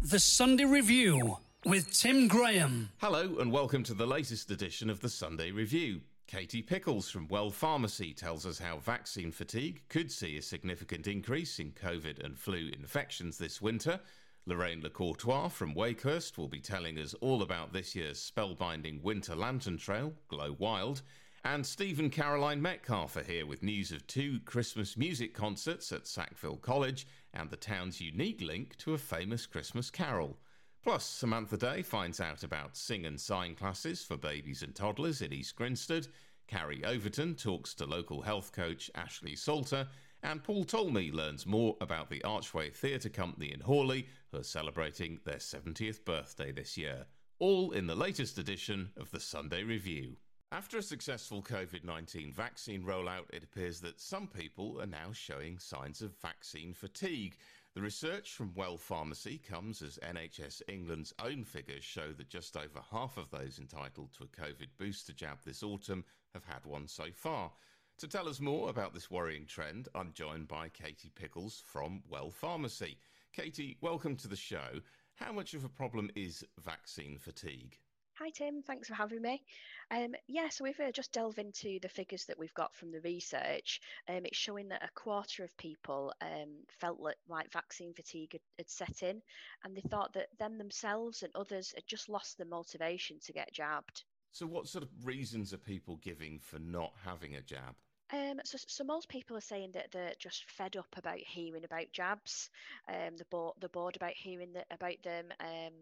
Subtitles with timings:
[0.00, 2.90] The Sunday Review with Tim Graham.
[2.98, 6.02] Hello, and welcome to the latest edition of the Sunday Review.
[6.28, 11.58] Katie Pickles from Well Pharmacy tells us how vaccine fatigue could see a significant increase
[11.58, 13.98] in COVID and flu infections this winter.
[14.46, 19.78] Lorraine Lecourtois from Wakehurst will be telling us all about this year's spellbinding winter lantern
[19.78, 21.02] trail, Glow Wild.
[21.44, 26.06] And Steve and Caroline Metcalfe are here with news of two Christmas music concerts at
[26.06, 30.38] Sackville College and the town's unique link to a famous Christmas carol.
[30.82, 35.32] Plus, Samantha Day finds out about sing and sign classes for babies and toddlers in
[35.32, 36.08] East Grinstead.
[36.46, 39.86] Carrie Overton talks to local health coach Ashleigh Salter.
[40.22, 45.20] And Paul Talmey learns more about the Archway Theatre Company in Horley, who are celebrating
[45.24, 47.06] their 70th birthday this year.
[47.38, 50.16] All in the latest edition of the Sunday Review.
[50.50, 55.58] After a successful COVID 19 vaccine rollout, it appears that some people are now showing
[55.58, 57.36] signs of vaccine fatigue.
[57.74, 62.80] The research from Well Pharmacy comes as NHS England's own figures show that just over
[62.90, 67.12] half of those entitled to a COVID booster jab this autumn have had one so
[67.12, 67.52] far.
[67.98, 72.30] To tell us more about this worrying trend, I'm joined by Katie Pickles from Well
[72.30, 72.96] Pharmacy.
[73.34, 74.80] Katie, welcome to the show.
[75.16, 77.76] How much of a problem is vaccine fatigue?
[78.18, 78.62] Hi, Tim.
[78.62, 79.44] Thanks for having me.
[79.90, 83.00] Um, yeah, so we've uh, just delved into the figures that we've got from the
[83.00, 83.80] research.
[84.08, 88.42] Um, it's showing that a quarter of people um, felt like, like vaccine fatigue had,
[88.58, 89.22] had, set in,
[89.64, 93.52] and they thought that them themselves and others had just lost the motivation to get
[93.52, 94.04] jabbed.
[94.30, 97.74] So, what sort of reasons are people giving for not having a jab?
[98.12, 101.92] Um, so, so most people are saying that they're just fed up about hearing about
[101.92, 102.50] jabs.
[102.88, 105.72] Um, they're bored, they're bored about hearing the, about them, um,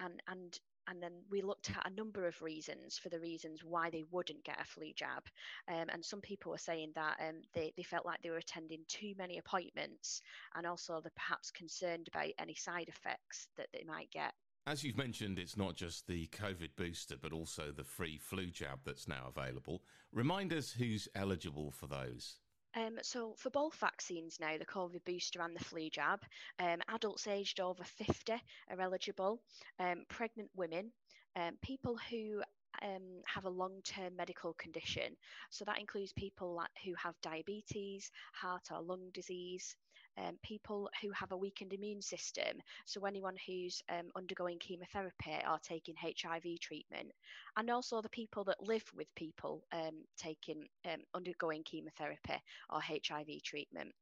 [0.00, 0.58] and and
[0.90, 4.44] and then we looked at a number of reasons for the reasons why they wouldn't
[4.44, 5.22] get a flu jab.
[5.68, 8.80] Um, and some people were saying that um, they, they felt like they were attending
[8.88, 10.22] too many appointments
[10.56, 14.32] and also they're perhaps concerned about any side effects that they might get.
[14.66, 18.80] As you've mentioned, it's not just the COVID booster, but also the free flu jab
[18.84, 19.82] that's now available.
[20.12, 22.36] Remind us who's eligible for those.
[22.76, 26.20] Um, so for both vaccines now, the COVID booster and the flu jab,
[26.58, 29.40] um, adults aged over 50 are eligible,
[29.78, 30.92] um, pregnant women,
[31.36, 32.42] um, people who
[32.82, 35.16] um, have a long-term medical condition.
[35.50, 39.74] So that includes people who have diabetes, heart or lung disease,
[40.18, 45.58] um, people who have a weakened immune system, so anyone who's um, undergoing chemotherapy or
[45.62, 47.12] taking HIV treatment,
[47.56, 53.42] and also the people that live with people um, taking um, undergoing chemotherapy or HIV
[53.44, 53.92] treatment.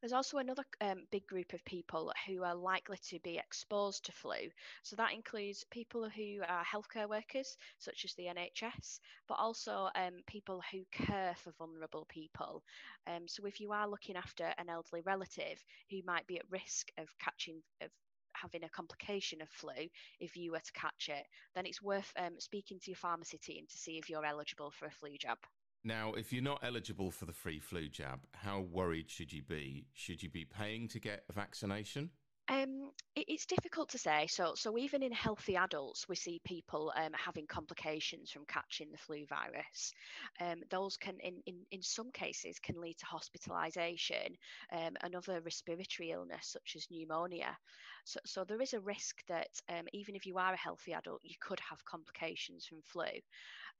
[0.00, 4.12] There's also another um, big group of people who are likely to be exposed to
[4.12, 4.50] flu.
[4.82, 10.22] So that includes people who are healthcare workers, such as the NHS, but also um,
[10.26, 12.62] people who care for vulnerable people.
[13.06, 16.88] Um, so if you are looking after an elderly relative who might be at risk
[16.98, 17.90] of catching of
[18.34, 19.88] having a complication of flu
[20.20, 21.24] if you were to catch it,
[21.54, 24.86] then it's worth um, speaking to your pharmacy team to see if you're eligible for
[24.86, 25.38] a flu jab.
[25.86, 29.84] Now, if you're not eligible for the free flu jab, how worried should you be?
[29.92, 32.08] Should you be paying to get a vaccination?
[32.48, 34.26] Um, it, it's difficult to say.
[34.28, 38.98] So, so even in healthy adults, we see people um, having complications from catching the
[38.98, 39.94] flu virus.
[40.40, 44.36] Um, those can, in, in, in some cases, can lead to hospitalisation
[44.72, 47.56] um, and other respiratory illness such as pneumonia.
[48.04, 51.20] So, so there is a risk that um, even if you are a healthy adult,
[51.22, 53.06] you could have complications from flu.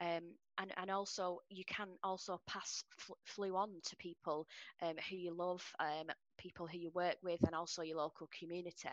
[0.00, 0.22] Um,
[0.58, 2.82] and, and also you can also pass
[3.24, 4.46] flu on to people
[4.82, 6.06] um, who you love, um,
[6.44, 8.88] people who you work with, and also your local community.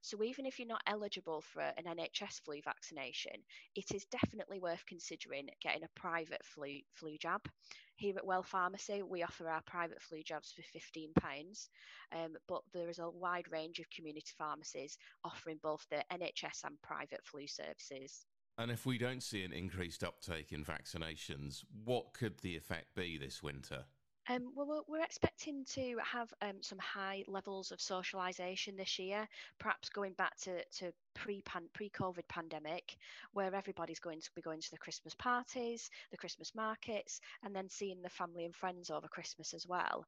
[0.00, 3.34] So even if you're not eligible for an NHS flu vaccination,
[3.74, 7.42] it is definitely worth considering getting a private flu flu jab.
[7.96, 11.68] Here at Well Pharmacy, we offer our private flu jabs for £15,
[12.12, 16.80] um, but there is a wide range of community pharmacies offering both the NHS and
[16.82, 18.26] private flu services.
[18.58, 23.18] And if we don't see an increased uptake in vaccinations, what could the effect be
[23.18, 23.84] this winter?
[24.28, 29.28] Um, well, we're expecting to have um, some high levels of socialisation this year,
[29.60, 32.96] perhaps going back to, to pre pre COVID pandemic,
[33.34, 37.68] where everybody's going to be going to the Christmas parties, the Christmas markets, and then
[37.68, 40.04] seeing the family and friends over Christmas as well.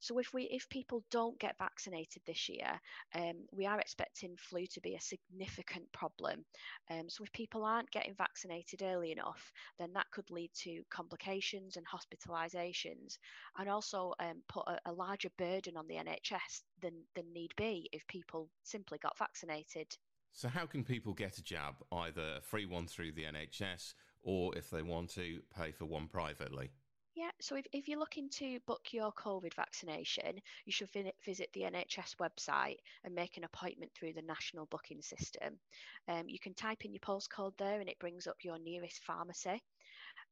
[0.00, 2.80] So if we if people don't get vaccinated this year,
[3.14, 6.44] um, we are expecting flu to be a significant problem.
[6.90, 11.76] Um, so if people aren't getting vaccinated early enough, then that could lead to complications
[11.76, 13.18] and hospitalisations,
[13.58, 17.88] and also um, put a, a larger burden on the NHS than than need be
[17.92, 19.96] if people simply got vaccinated.
[20.32, 24.56] So how can people get a jab, either a free one through the NHS or
[24.56, 26.70] if they want to pay for one privately?
[27.16, 30.88] Yeah, so if, if you're looking to book your COVID vaccination, you should
[31.24, 35.60] visit the NHS website and make an appointment through the national booking system.
[36.08, 39.62] Um, you can type in your postcode there and it brings up your nearest pharmacy.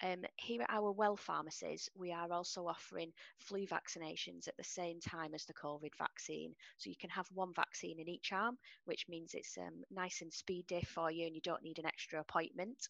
[0.02, 4.98] Um, here at our well pharmacies, we are also offering flu vaccinations at the same
[4.98, 6.52] time as the COVID vaccine.
[6.78, 10.32] So you can have one vaccine in each arm, which means it's um, nice and
[10.32, 12.88] speedy for you and you don't need an extra appointment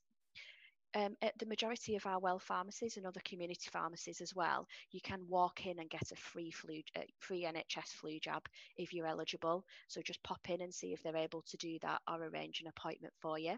[0.94, 5.00] um, at the majority of our well pharmacies and other community pharmacies as well, you
[5.00, 8.42] can walk in and get a free flu, uh, free NHS flu jab
[8.76, 9.64] if you're eligible.
[9.88, 12.68] So just pop in and see if they're able to do that or arrange an
[12.68, 13.56] appointment for you.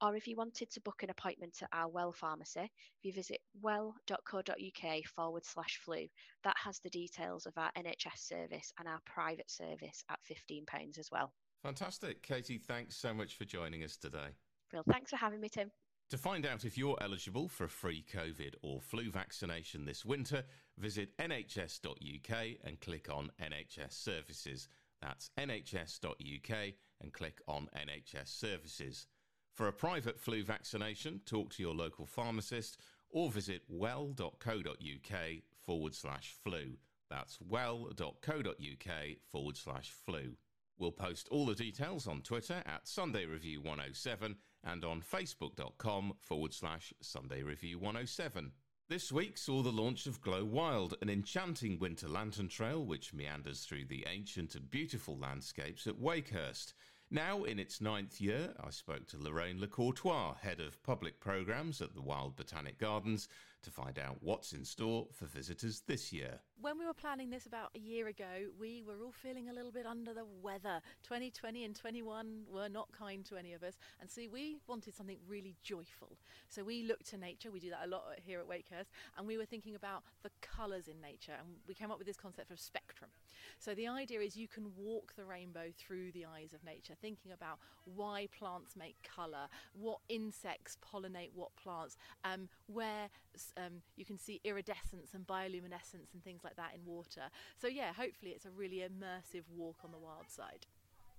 [0.00, 3.38] Or if you wanted to book an appointment at our well pharmacy, if you visit
[3.60, 6.06] well.co.uk forward slash flu,
[6.42, 11.08] that has the details of our NHS service and our private service at £15 as
[11.12, 11.32] well.
[11.62, 12.22] Fantastic.
[12.22, 14.34] Katie, thanks so much for joining us today.
[14.72, 15.70] Well, thanks for having me, Tim.
[16.12, 20.44] To find out if you're eligible for a free COVID or flu vaccination this winter,
[20.76, 24.68] visit nhs.uk and click on NHS Services.
[25.00, 26.56] That's nhs.uk
[27.00, 29.06] and click on NHS Services.
[29.54, 32.76] For a private flu vaccination, talk to your local pharmacist
[33.08, 35.18] or visit well.co.uk
[35.62, 36.76] forward slash flu.
[37.08, 38.92] That's well.co.uk
[39.30, 40.36] forward slash flu.
[40.78, 46.52] We'll post all the details on Twitter at Sunday Review 107 and on facebook.com forward
[46.52, 48.52] slash Sunday Review 107.
[48.88, 53.64] This week saw the launch of Glow Wild, an enchanting winter lantern trail which meanders
[53.64, 56.74] through the ancient and beautiful landscapes at Wakehurst.
[57.14, 61.94] Now in its ninth year, I spoke to Lorraine Lecourtois, head of public programmes at
[61.94, 63.28] the Wild Botanic Gardens,
[63.64, 66.40] to find out what's in store for visitors this year.
[66.62, 69.70] When we were planning this about a year ago, we were all feeling a little
[69.70, 70.80] bit under the weather.
[71.02, 75.18] 2020 and 21 were not kind to any of us, and see, we wanted something
[75.28, 76.16] really joyful.
[76.48, 79.36] So we looked to nature, we do that a lot here at Wakehurst, and we
[79.36, 82.58] were thinking about the colours in nature, and we came up with this concept of
[82.58, 83.10] spectrum.
[83.58, 87.32] So the idea is you can walk the rainbow through the eyes of nature, thinking
[87.32, 93.08] about why plants make colour, what insects pollinate what plants, um, where
[93.56, 97.22] um, you can see iridescence and bioluminescence and things like that in water.
[97.58, 100.66] So yeah, hopefully it's a really immersive walk on the wild side.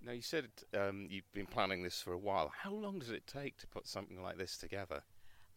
[0.01, 0.47] Now you said
[0.77, 2.51] um, you've been planning this for a while.
[2.57, 5.03] How long does it take to put something like this together?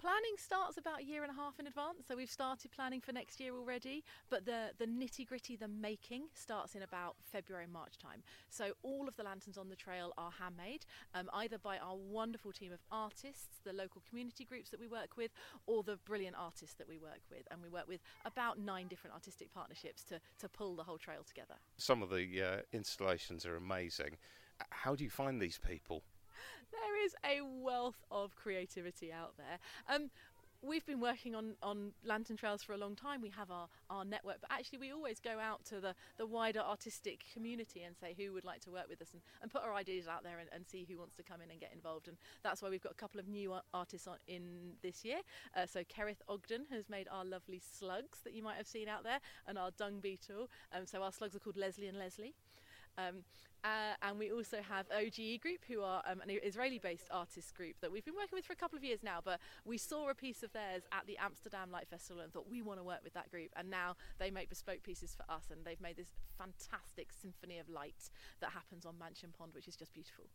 [0.06, 3.10] Planning starts about a year and a half in advance, so we've started planning for
[3.10, 4.04] next year already.
[4.30, 8.22] But the the nitty gritty, the making, starts in about February March time.
[8.48, 12.52] So all of the lanterns on the trail are handmade, um, either by our wonderful
[12.52, 15.32] team of artists, the local community groups that we work with,
[15.66, 17.42] or the brilliant artists that we work with.
[17.50, 21.24] And we work with about nine different artistic partnerships to to pull the whole trail
[21.26, 21.56] together.
[21.78, 24.18] Some of the uh, installations are amazing.
[24.70, 26.04] How do you find these people?
[26.72, 29.58] There is a wealth of creativity out there.
[29.88, 30.10] Um,
[30.62, 33.20] we've been working on, on lantern trails for a long time.
[33.20, 36.60] We have our, our network, but actually we always go out to the, the wider
[36.60, 39.74] artistic community and say who would like to work with us and, and put our
[39.74, 42.08] ideas out there and, and see who wants to come in and get involved.
[42.08, 45.18] And that's why we've got a couple of new artists on, in this year.
[45.56, 49.04] Uh, so Kerith Ogden has made our lovely slugs that you might have seen out
[49.04, 50.48] there and our dung beetle.
[50.74, 52.34] Um, so our slugs are called Leslie and Leslie.
[52.98, 53.24] Um,
[53.66, 57.74] uh, and we also have OGE Group, who are um, an Israeli based artist group
[57.80, 59.18] that we've been working with for a couple of years now.
[59.24, 62.62] But we saw a piece of theirs at the Amsterdam Light Festival and thought we
[62.62, 63.50] want to work with that group.
[63.56, 67.68] And now they make bespoke pieces for us, and they've made this fantastic symphony of
[67.68, 68.08] light
[68.40, 70.26] that happens on Mansion Pond, which is just beautiful.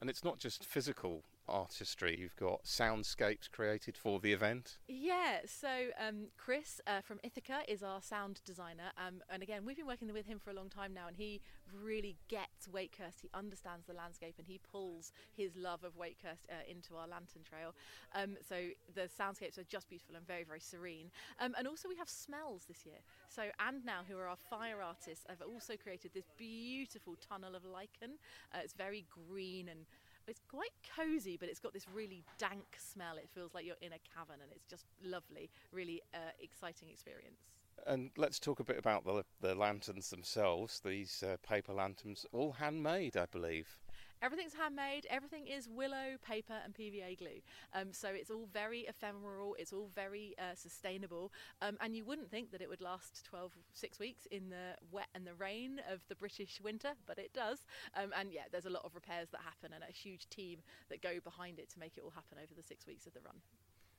[0.00, 4.78] And it's not just physical artistry, you've got soundscapes created for the event.
[4.88, 5.68] Yeah, so
[5.98, 8.92] um, Chris uh, from Ithaca is our sound designer.
[8.96, 11.40] Um, and again, we've been working with him for a long time now, and he
[11.82, 13.20] really gets Wakehurst.
[13.20, 17.42] He understands the landscape and he pulls his love of Wakehurst uh, into our lantern
[17.48, 17.74] trail.
[18.14, 21.10] Um, so the soundscapes are just beautiful and very, very serene.
[21.40, 22.98] Um, and also, we have smells this year.
[23.28, 27.64] So, and now, who are our fire artists, have also created this beautiful tunnel of
[27.64, 28.18] lichen.
[28.54, 29.86] Uh, it's very green and
[30.28, 33.16] it's quite cozy, but it's got this really dank smell.
[33.16, 37.40] It feels like you're in a cavern, and it's just lovely, really uh, exciting experience.
[37.86, 40.80] And let's talk a bit about the, the lanterns themselves.
[40.84, 43.81] These uh, paper lanterns, all handmade, I believe.
[44.22, 45.04] Everything's handmade.
[45.10, 47.40] Everything is willow, paper, and PVA glue.
[47.74, 49.56] Um, so it's all very ephemeral.
[49.58, 51.32] It's all very uh, sustainable.
[51.60, 55.08] Um, and you wouldn't think that it would last 12, six weeks in the wet
[55.16, 57.64] and the rain of the British winter, but it does.
[57.96, 61.02] Um, and yeah, there's a lot of repairs that happen and a huge team that
[61.02, 63.36] go behind it to make it all happen over the six weeks of the run.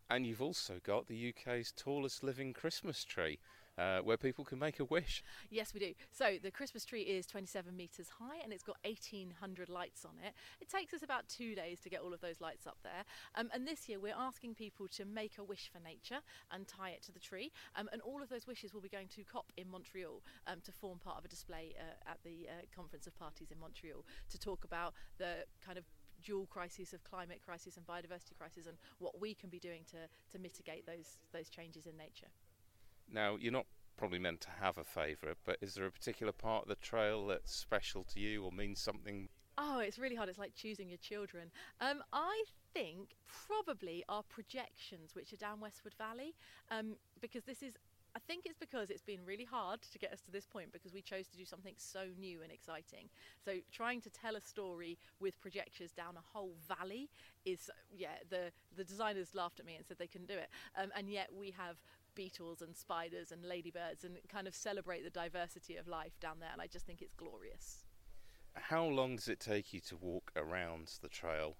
[0.10, 3.40] And you've also got the UK's tallest living Christmas tree.
[3.78, 5.24] Uh, where people can make a wish.
[5.50, 5.94] Yes, we do.
[6.12, 10.34] So the Christmas tree is 27 metres high and it's got 1,800 lights on it.
[10.62, 13.04] It takes us about two days to get all of those lights up there.
[13.36, 16.90] Um, and this year we're asking people to make a wish for nature and tie
[16.90, 17.52] it to the tree.
[17.76, 20.72] Um, and all of those wishes will be going to COP in Montreal um, to
[20.72, 24.40] form part of a display uh, at the uh, Conference of Parties in Montreal to
[24.40, 25.86] talk about the kind of
[26.24, 29.98] dual crises of climate crisis and biodiversity crisis and what we can be doing to,
[30.32, 32.28] to mitigate those those changes in nature.
[33.14, 36.64] Now, you're not probably meant to have a favourite, but is there a particular part
[36.64, 39.30] of the trail that's special to you or means something?
[39.58, 40.30] Oh, it's really hard.
[40.30, 41.52] It's like choosing your children.
[41.80, 42.44] Um, I
[42.74, 43.16] think
[43.48, 46.34] probably our projections, which are down Westwood Valley,
[46.72, 47.74] um, because this is
[48.16, 50.94] I think it's because it's been really hard to get us to this point because
[50.94, 53.10] we chose to do something so new and exciting.
[53.44, 57.10] So trying to tell a story with projectors down a whole valley
[57.44, 60.50] is yeah the the designers laughed at me and said they couldn't do it.
[60.80, 61.78] Um, and yet we have
[62.16, 66.50] beetles and spiders and ladybirds and kind of celebrate the diversity of life down there
[66.52, 67.86] and I just think it's glorious.
[68.56, 71.58] How long does it take you to walk around the trail?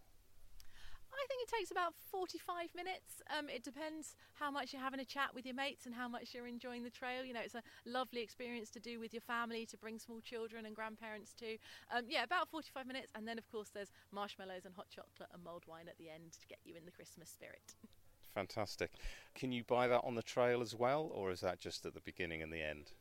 [1.14, 3.22] I think it takes about 45 minutes.
[3.30, 6.34] Um, it depends how much you're having a chat with your mates and how much
[6.34, 7.24] you're enjoying the trail.
[7.24, 10.66] You know, it's a lovely experience to do with your family, to bring small children
[10.66, 11.58] and grandparents to.
[11.96, 13.12] Um, yeah, about 45 minutes.
[13.16, 16.34] And then, of course, there's marshmallows and hot chocolate and mulled wine at the end
[16.42, 17.76] to get you in the Christmas spirit.
[18.34, 18.92] Fantastic.
[19.36, 22.02] Can you buy that on the trail as well, or is that just at the
[22.02, 22.92] beginning and the end?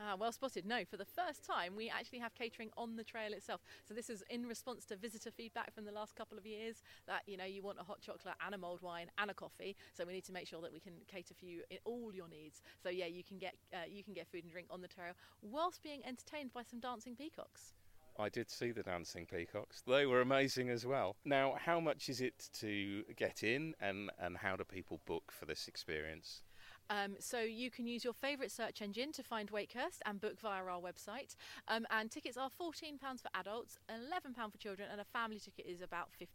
[0.00, 0.66] Ah, well spotted.
[0.66, 3.60] No, for the first time, we actually have catering on the trail itself.
[3.86, 7.22] So this is in response to visitor feedback from the last couple of years that
[7.26, 9.76] you know you want a hot chocolate and a mulled wine and a coffee.
[9.92, 12.28] So we need to make sure that we can cater for you in all your
[12.28, 12.62] needs.
[12.82, 15.12] So yeah, you can get uh, you can get food and drink on the trail
[15.40, 17.74] whilst being entertained by some dancing peacocks.
[18.18, 19.82] I did see the dancing peacocks.
[19.86, 21.16] They were amazing as well.
[21.24, 25.46] Now, how much is it to get in, and, and how do people book for
[25.46, 26.42] this experience?
[26.90, 30.62] Um, so you can use your favourite search engine to find Wakehurst and book via
[30.62, 31.36] our website.
[31.68, 35.80] Um, and tickets are £14 for adults, £11 for children, and a family ticket is
[35.80, 36.26] about £50.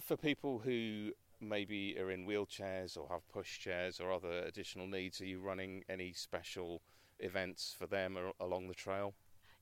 [0.00, 5.20] For people who maybe are in wheelchairs or have push chairs or other additional needs,
[5.20, 6.82] are you running any special
[7.20, 9.14] events for them along the trail?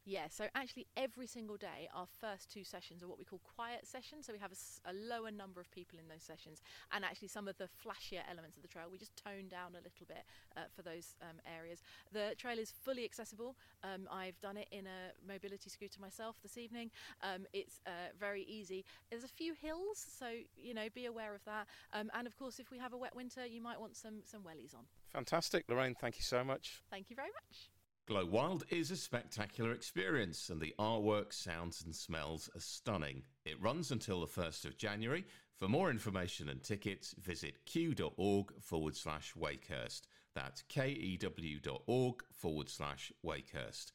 [0.06, 3.86] Yeah, so actually, every single day, our first two sessions are what we call quiet
[3.86, 4.26] sessions.
[4.26, 6.60] So we have a, a, lower number of people in those sessions,
[6.92, 9.82] and actually, some of the flashier elements of the trail we just tone down a
[9.82, 10.24] little bit
[10.56, 11.82] uh, for those um, areas.
[12.12, 13.56] The trail is fully accessible.
[13.82, 16.90] Um, I've done it in a mobility scooter myself this evening.
[17.22, 18.84] Um, it's uh, very easy.
[19.10, 21.66] There's a few hills, so you know, be aware of that.
[21.94, 24.42] Um, and of course, if we have a wet winter, you might want some some
[24.42, 24.84] wellies on.
[25.08, 25.94] Fantastic, Lorraine.
[25.94, 26.82] Thank you so much.
[26.90, 27.73] Thank you very much.
[28.06, 33.22] Glow Wild is a spectacular experience, and the artwork, sounds, and smells are stunning.
[33.46, 35.24] It runs until the 1st of January.
[35.58, 40.02] For more information and tickets, visit kew.org forward slash Wakehurst.
[40.34, 43.92] That's kew.org forward slash Wakehurst.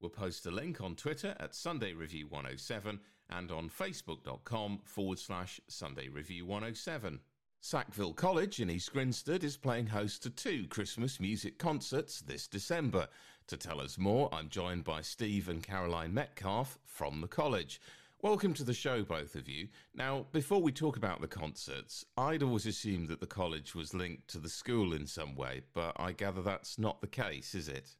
[0.00, 2.98] We'll post a link on Twitter at Sunday Review 107
[3.30, 7.20] and on facebook.com forward slash Sunday Review 107.
[7.64, 13.06] Sackville College in East Grinstead is playing host to two Christmas music concerts this December.
[13.48, 17.80] To tell us more, I'm joined by Steve and Caroline Metcalfe from the college.
[18.22, 19.68] Welcome to the show, both of you.
[19.94, 24.28] Now, before we talk about the concerts, I'd always assumed that the college was linked
[24.28, 27.90] to the school in some way, but I gather that's not the case, is it?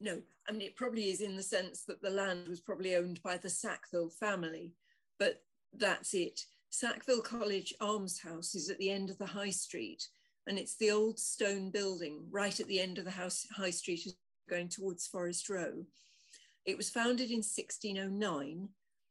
[0.00, 3.22] No, I mean, it probably is in the sense that the land was probably owned
[3.22, 4.74] by the Sackville family,
[5.18, 5.42] but
[5.72, 6.40] that's it.
[6.70, 10.08] Sackville College Almshouse is at the end of the High Street,
[10.46, 14.06] and it's the old stone building right at the end of the house, High Street,
[14.48, 15.84] going towards Forest Row.
[16.64, 18.68] It was founded in 1609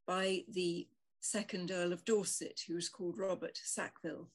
[0.08, 0.88] by the
[1.22, 4.30] second Earl of Dorset, who was called Robert Sackville.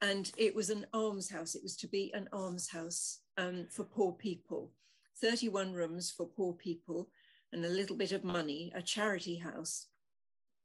[0.00, 1.54] And it was an almshouse.
[1.54, 4.72] It was to be an almshouse um, for poor people,
[5.20, 7.08] 31 rooms for poor people,
[7.52, 9.88] and a little bit of money, a charity house.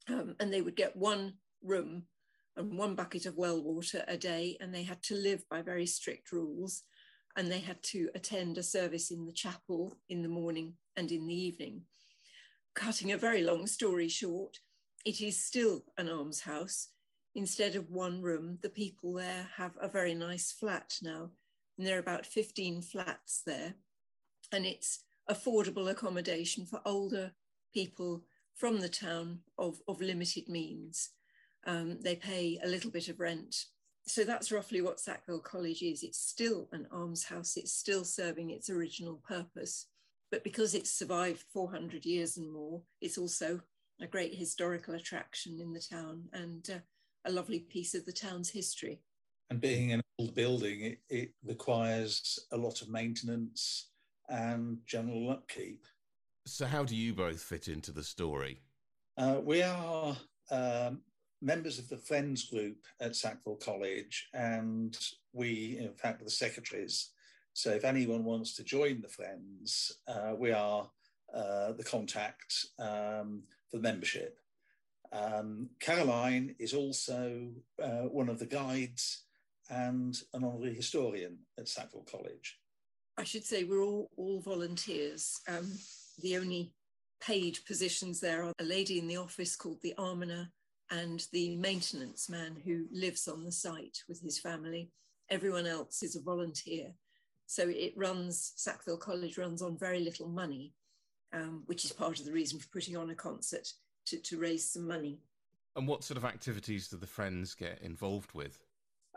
[0.08, 2.04] Um, and they would get one room
[2.56, 5.86] and one bucket of well water a day, and they had to live by very
[5.86, 6.84] strict rules.
[7.36, 11.28] And they had to attend a service in the chapel in the morning and in
[11.28, 11.82] the evening.
[12.76, 14.60] Cutting a very long story short,
[15.06, 16.90] it is still an almshouse.
[17.36, 21.32] Instead of one room, the people there have a very nice flat now.
[21.78, 23.76] And there are about 15 flats there.
[24.52, 27.34] And it's affordable accommodation for older
[27.74, 28.24] people
[28.56, 31.10] from the town of, of limited means.
[31.68, 33.66] Um, they pay a little bit of rent.
[34.08, 36.04] So that's roughly what Sackville College is.
[36.04, 39.88] It's still an almshouse, it's still serving its original purpose.
[40.32, 43.62] But because it's survived 400 years and more, it's also
[44.02, 46.80] a great historical attraction in the town and uh,
[47.26, 49.00] a lovely piece of the town's history.
[49.50, 53.90] And being an old building, it, it requires a lot of maintenance
[54.30, 55.86] and general upkeep.
[56.48, 58.62] So, how do you both fit into the story?
[59.18, 60.18] Uh, we are
[60.52, 61.02] um,
[61.46, 64.98] members of the Friends group at Sackville College, and
[65.32, 67.12] we, in fact, are the secretaries.
[67.54, 70.90] So, if anyone wants to join the Friends, uh, we are
[71.34, 74.40] uh, the contact um, for membership.
[75.12, 77.50] Um, Caroline is also
[77.82, 79.24] uh, one of the guides
[79.70, 82.60] and an honorary historian at Sackville College.
[83.18, 85.40] I should say we're all, all volunteers.
[85.48, 85.72] Um,
[86.22, 86.74] the only
[87.22, 90.50] paid positions there are a lady in the office called the almoner
[90.92, 94.92] and the maintenance man who lives on the site with his family.
[95.30, 96.94] Everyone else is a volunteer.
[97.48, 100.74] So it runs, Sackville College runs on very little money,
[101.34, 103.68] um, which is part of the reason for putting on a concert
[104.08, 105.20] to, to raise some money.
[105.76, 108.60] And what sort of activities do the Friends get involved with?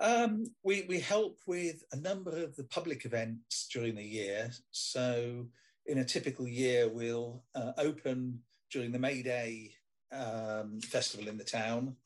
[0.00, 4.50] Um, we, we help with a number of the public events during the year.
[4.70, 5.46] So,
[5.86, 9.72] in a typical year, we'll uh, open during the May Day
[10.12, 11.96] um, festival in the town,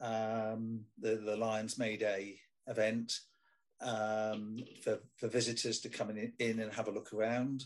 [0.00, 3.20] um, the, the Lions May Day event,
[3.80, 7.64] um, for, for visitors to come in, in and have a look around.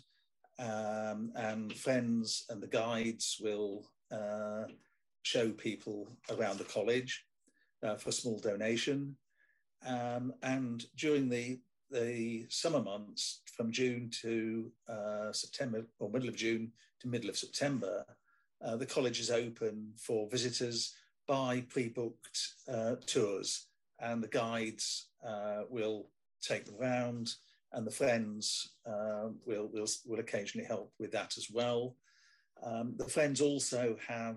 [0.58, 4.64] Um, and friends and the guides will uh,
[5.22, 7.24] show people around the college
[7.82, 9.16] uh, for a small donation.
[9.86, 16.36] Um, and during the the summer months, from June to uh, September, or middle of
[16.36, 18.04] June to middle of September,
[18.64, 20.94] uh, the college is open for visitors
[21.26, 22.38] by pre-booked
[22.72, 23.66] uh, tours,
[24.00, 26.08] and the guides uh, will
[26.42, 27.34] take them around,
[27.72, 31.96] and the friends uh, will, will will occasionally help with that as well.
[32.62, 34.36] Um, the friends also have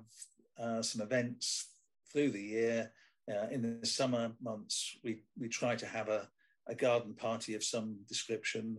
[0.59, 1.67] uh, some events
[2.11, 2.91] through the year
[3.29, 6.27] uh, in the summer months, we, we try to have a,
[6.67, 8.77] a garden party of some description.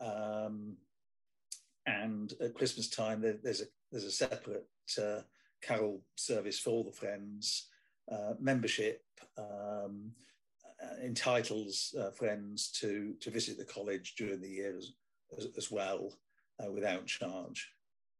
[0.00, 0.76] Um,
[1.86, 4.66] and at Christmas time, there, there's, a, there's a separate
[5.00, 5.20] uh,
[5.62, 7.68] carol service for the friends.
[8.10, 9.02] Uh, membership
[9.36, 10.10] um,
[10.82, 14.92] uh, entitles uh, friends to, to visit the college during the year as,
[15.36, 16.14] as, as well
[16.64, 17.70] uh, without charge.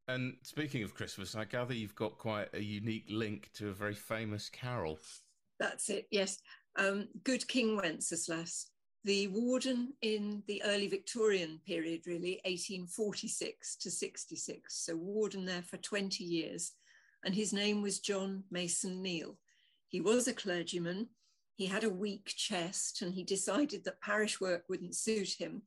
[0.07, 3.95] And speaking of Christmas, I gather you've got quite a unique link to a very
[3.95, 4.99] famous carol.
[5.59, 6.39] That's it, yes.
[6.77, 8.71] Um, Good King Wenceslas,
[9.05, 14.75] the warden in the early Victorian period, really, 1846 to 66.
[14.75, 16.73] So, warden there for 20 years.
[17.25, 19.39] And his name was John Mason Neale.
[19.89, 21.09] He was a clergyman.
[21.55, 25.63] He had a weak chest and he decided that parish work wouldn't suit him.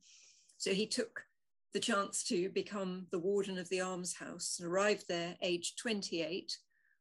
[0.58, 1.24] So, he took
[1.72, 6.58] the chance to become the warden of the almshouse and arrived there aged 28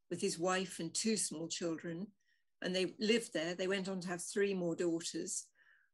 [0.09, 2.07] with his wife and two small children
[2.61, 3.55] and they lived there.
[3.55, 5.47] They went on to have three more daughters.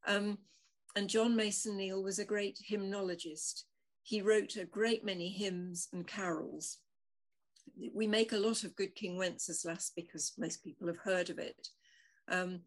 [0.08, 0.38] Um,
[0.96, 3.66] and John Mason Neale was a great hymnologist.
[4.04, 6.80] He wrote a great many hymns and carols.
[7.94, 11.68] We make a lot of Good King Wenceslas because most people have heard of it.
[12.30, 12.62] Um,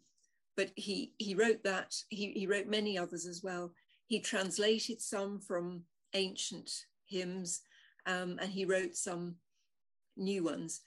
[0.57, 3.73] but he, he wrote that, he, he wrote many others as well.
[4.07, 5.83] He translated some from
[6.15, 6.71] ancient
[7.07, 7.63] hymns
[8.07, 9.37] um, and he wrote some
[10.17, 10.83] new ones.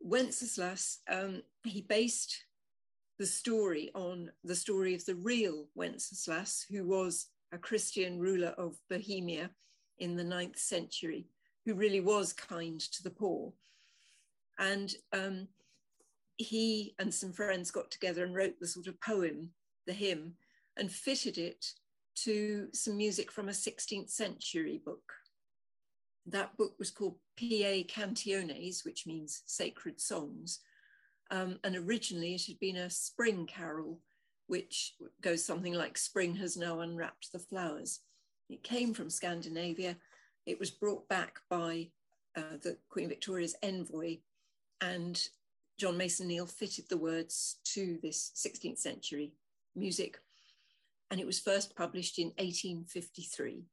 [0.00, 2.44] Wenceslas, um, he based
[3.22, 8.76] the story on the story of the real Wenceslas, who was a Christian ruler of
[8.90, 9.48] Bohemia
[9.98, 11.28] in the ninth century,
[11.64, 13.52] who really was kind to the poor.
[14.58, 15.46] And um,
[16.36, 19.50] he and some friends got together and wrote the sort of poem,
[19.86, 20.34] the hymn,
[20.76, 21.64] and fitted it
[22.24, 25.12] to some music from a 16th century book.
[26.26, 30.58] That book was called Piae Cantiones, which means sacred songs.
[31.32, 33.98] Um, and originally it had been a spring carol,
[34.48, 38.00] which goes something like Spring has now unwrapped the flowers.
[38.50, 39.96] It came from Scandinavia.
[40.44, 41.88] It was brought back by
[42.36, 44.18] uh, the Queen Victoria's envoy,
[44.82, 45.26] and
[45.78, 49.32] John Mason Neale fitted the words to this 16th century
[49.74, 50.18] music.
[51.10, 53.64] And it was first published in 1853.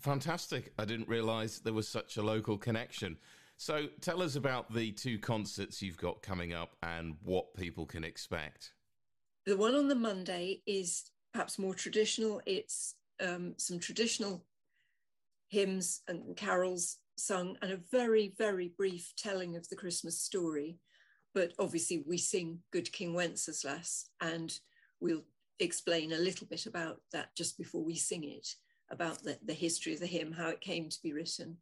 [0.00, 0.72] Fantastic.
[0.78, 3.16] I didn't realize there was such a local connection.
[3.60, 8.04] So tell us about the two concerts you've got coming up and what people can
[8.04, 8.72] expect.
[9.44, 12.40] The one on the Monday is perhaps more traditional.
[12.46, 14.46] It's um, some traditional
[15.50, 20.78] hymns and carols sung and a very, very brief telling of the Christmas story.
[21.34, 24.58] But obviously, we sing Good King Wenceslas, and
[25.02, 25.24] we'll
[25.58, 28.54] explain a little bit about that just before we sing it,
[28.90, 31.58] about the, the history of the hymn, how it came to be written.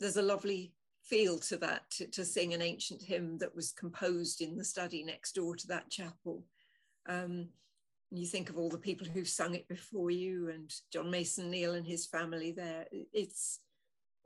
[0.00, 0.72] There's a lovely
[1.02, 5.02] feel to that to, to, sing an ancient hymn that was composed in the study
[5.02, 6.44] next door to that chapel.
[7.08, 7.48] Um,
[8.10, 11.74] you think of all the people who've sung it before you and John Mason Neale
[11.74, 12.86] and his family there.
[13.12, 13.60] It's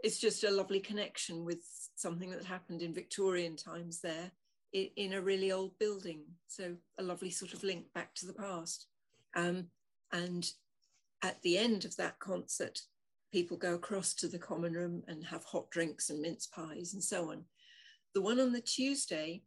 [0.02, 1.60] it's just a lovely connection with
[1.94, 4.30] something that happened in Victorian times there
[4.72, 6.22] in a really old building.
[6.48, 8.86] So a lovely sort of link back to the past.
[9.34, 9.68] Um,
[10.12, 10.46] and
[11.22, 12.80] at the end of that concert,
[13.36, 17.04] people go across to the common room and have hot drinks and mince pies and
[17.04, 17.44] so on.
[18.14, 19.42] The one on the Tuesday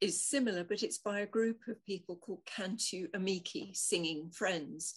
[0.00, 4.94] is similar, but it's by a group of people called Cantu Amiki, singing friends.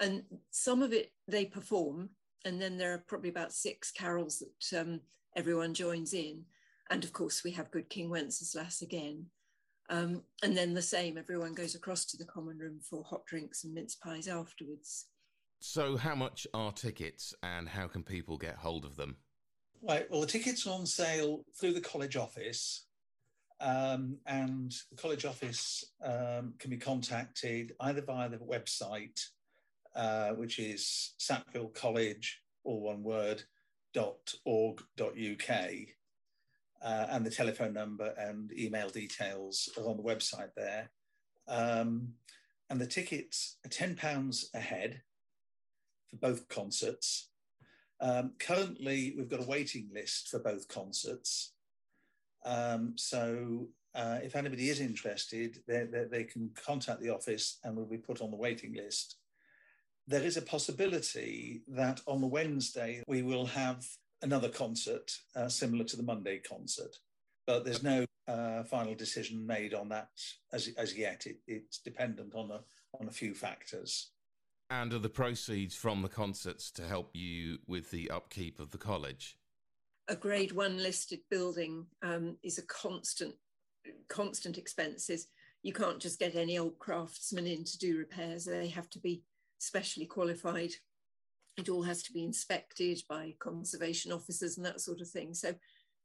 [0.00, 2.08] And some of it they perform,
[2.46, 5.00] and then there are probably about six carols that um,
[5.36, 6.44] everyone joins in.
[6.90, 9.26] And of course, we have Good King Wenceslas again.
[9.90, 13.64] Um, and then the same, everyone goes across to the common room for hot drinks
[13.64, 15.08] and mince pies afterwards.
[15.64, 19.18] So, how much are tickets and how can people get hold of them?
[19.80, 22.86] Right, well, the tickets are on sale through the college office.
[23.60, 29.20] Um, and the college office um, can be contacted either via the website,
[29.94, 33.44] uh, which is Sackville College, all one word,
[33.94, 35.50] dot org dot uk,
[36.82, 40.90] uh, and the telephone number and email details are on the website there.
[41.46, 42.14] Um,
[42.68, 45.02] and the tickets are £10 a head
[46.12, 47.30] for both concerts.
[48.00, 51.52] Um, currently, we've got a waiting list for both concerts.
[52.44, 57.76] Um, so uh, if anybody is interested, they, they, they, can contact the office and
[57.76, 59.16] will be put on the waiting list.
[60.08, 63.86] There is a possibility that on the Wednesday we will have
[64.22, 66.96] another concert uh, similar to the Monday concert,
[67.46, 70.08] but there's no uh, final decision made on that
[70.52, 71.26] as, as yet.
[71.26, 72.60] It, it's dependent on a,
[73.00, 74.11] on a few factors.
[74.72, 78.78] And are the proceeds from the concerts to help you with the upkeep of the
[78.78, 79.36] college?
[80.08, 83.34] a grade one listed building um, is a constant,
[84.08, 85.28] constant expenses.
[85.62, 88.44] You can't just get any old craftsman in to do repairs.
[88.44, 89.22] They have to be
[89.58, 90.72] specially qualified.
[91.56, 95.34] It all has to be inspected by conservation officers and that sort of thing.
[95.34, 95.54] So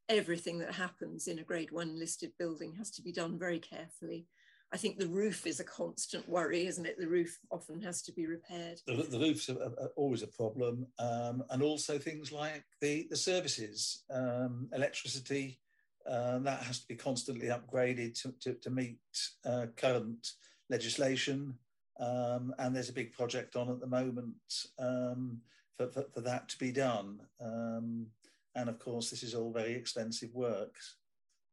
[0.10, 4.28] everything that happens in a grade one listed building has to be done very carefully.
[4.74, 7.00] I think the roof is a constant worry, isn't it?
[7.00, 8.82] The roof often has to be repaired.
[8.86, 13.16] The, the roof's are, are always a problem, um, and also things like the the
[13.16, 15.60] services, um, electricity,
[16.08, 19.00] uh, that has to be constantly upgraded to, to, to meet
[19.46, 20.32] uh, current
[20.70, 21.54] legislation.
[22.00, 24.36] Um, and there's a big project on at the moment
[24.80, 25.42] um,
[25.78, 27.20] for, for, for, that to be done.
[27.42, 28.08] Um,
[28.56, 30.76] and of course, this is all very expensive work.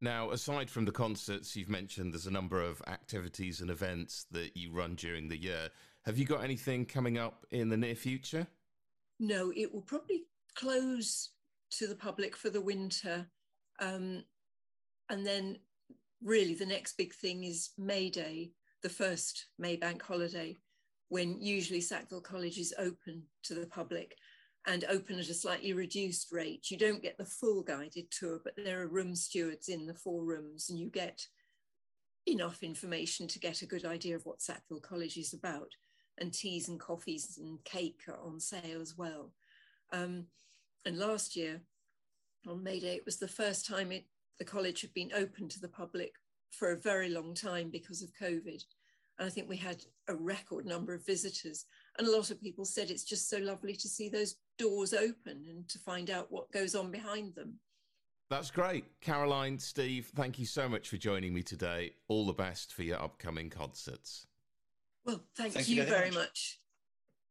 [0.04, 4.54] Now, aside from the concerts you've mentioned, there's a number of activities and events that
[4.54, 5.70] you run during the year.
[6.04, 8.46] Have you got anything coming up in the near future?
[9.18, 10.24] No, it will probably
[10.56, 11.30] close
[11.78, 13.26] to the public for the winter.
[13.80, 14.24] Um,
[15.08, 15.56] and then,
[16.22, 18.50] really, the next big thing is May Day,
[18.82, 20.54] the first May bank holiday,
[21.08, 24.18] when usually Sackville College is open to the public
[24.66, 26.70] and open at a slightly reduced rate.
[26.70, 30.24] You don't get the full guided tour, but there are room stewards in the four
[30.24, 31.26] rooms, and you get
[32.26, 35.68] enough information to get a good idea of what Sackville College is about.
[36.18, 39.32] And teas and coffees and cake are on sale as well.
[39.92, 40.26] Um,
[40.86, 41.60] and last year,
[42.46, 44.04] on May Day, it was the first time it,
[44.38, 46.12] the college had been open to the public
[46.50, 48.62] for a very long time because of COVID.
[49.18, 51.66] And I think we had a record number of visitors.
[51.98, 55.44] And a lot of people said it's just so lovely to see those doors open
[55.48, 57.54] and to find out what goes on behind them.
[58.30, 58.86] That's great.
[59.00, 61.92] Caroline, Steve, thank you so much for joining me today.
[62.08, 64.26] All the best for your upcoming concerts.
[65.04, 66.16] Well, thank, thank you, you, very, very much.
[66.16, 66.58] much.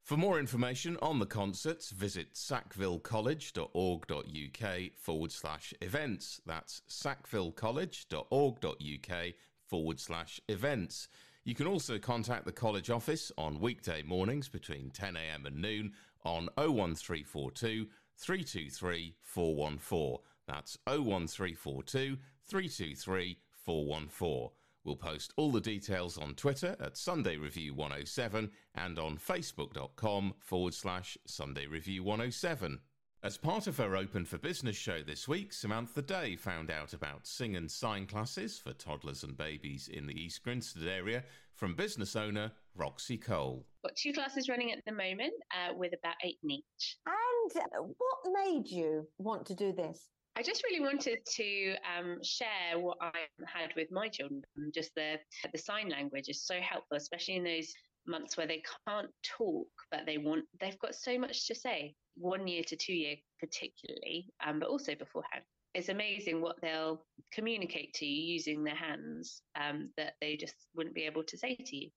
[0.04, 6.42] For more information on the concerts, visit sackvillecollege.org.uk forward slash events.
[6.46, 9.34] That's sackvillecollege.org.uk
[9.66, 11.08] forward slash events.
[11.46, 15.92] You can also contact the college office on weekday mornings between 10am and noon
[16.24, 20.18] on 01342 323 414.
[20.48, 24.50] That's 01342 323 414.
[24.86, 30.74] We'll post all the details on Twitter at Sunday Review 107 and on facebook.com forward
[30.74, 32.80] slash Sunday Review 107.
[33.24, 37.26] As part of her Open for Business show this week, Samantha Day found out about
[37.26, 42.18] sing and sign classes for toddlers and babies in the East Grinstead area from business
[42.18, 43.66] owner Roxy Cole.
[43.82, 46.98] Got two classes running at the moment uh, with about eight in each.
[47.06, 50.10] And what made you want to do this?
[50.36, 53.14] I just really wanted to um, share what I
[53.46, 54.44] had with my children.
[54.74, 55.16] Just the
[55.50, 57.74] the sign language is so helpful, especially in those
[58.08, 62.48] months where they can't talk, but they want, they've got so much to say, one
[62.48, 65.44] year to two year particularly, um, but also beforehand.
[65.74, 70.96] It's amazing what they'll communicate to you using their hands um, that they just wouldn't
[70.96, 71.90] be able to say to you.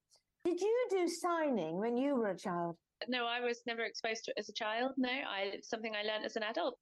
[0.44, 2.76] Did you do signing when you were a child?
[3.08, 4.92] No, I was never exposed to it as a child.
[4.96, 6.78] No, I it's something I learned as an adult.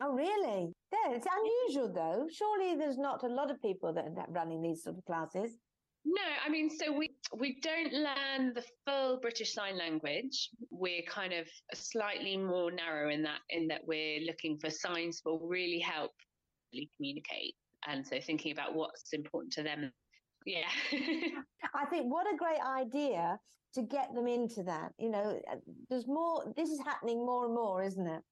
[0.00, 0.72] Oh, really?
[0.92, 2.26] Yeah, it's unusual though.
[2.32, 5.56] Surely there's not a lot of people that are running these sort of classes.
[6.04, 10.50] No, I mean, so we we don't learn the full British Sign Language.
[10.70, 15.30] We're kind of slightly more narrow in that in that we're looking for signs that
[15.30, 16.12] will really help
[16.96, 17.54] communicate,
[17.86, 19.92] and so thinking about what's important to them.
[20.46, 20.68] Yeah,
[21.74, 23.38] I think what a great idea
[23.74, 24.92] to get them into that.
[24.98, 25.40] You know,
[25.90, 26.52] there's more.
[26.56, 28.22] This is happening more and more, isn't it?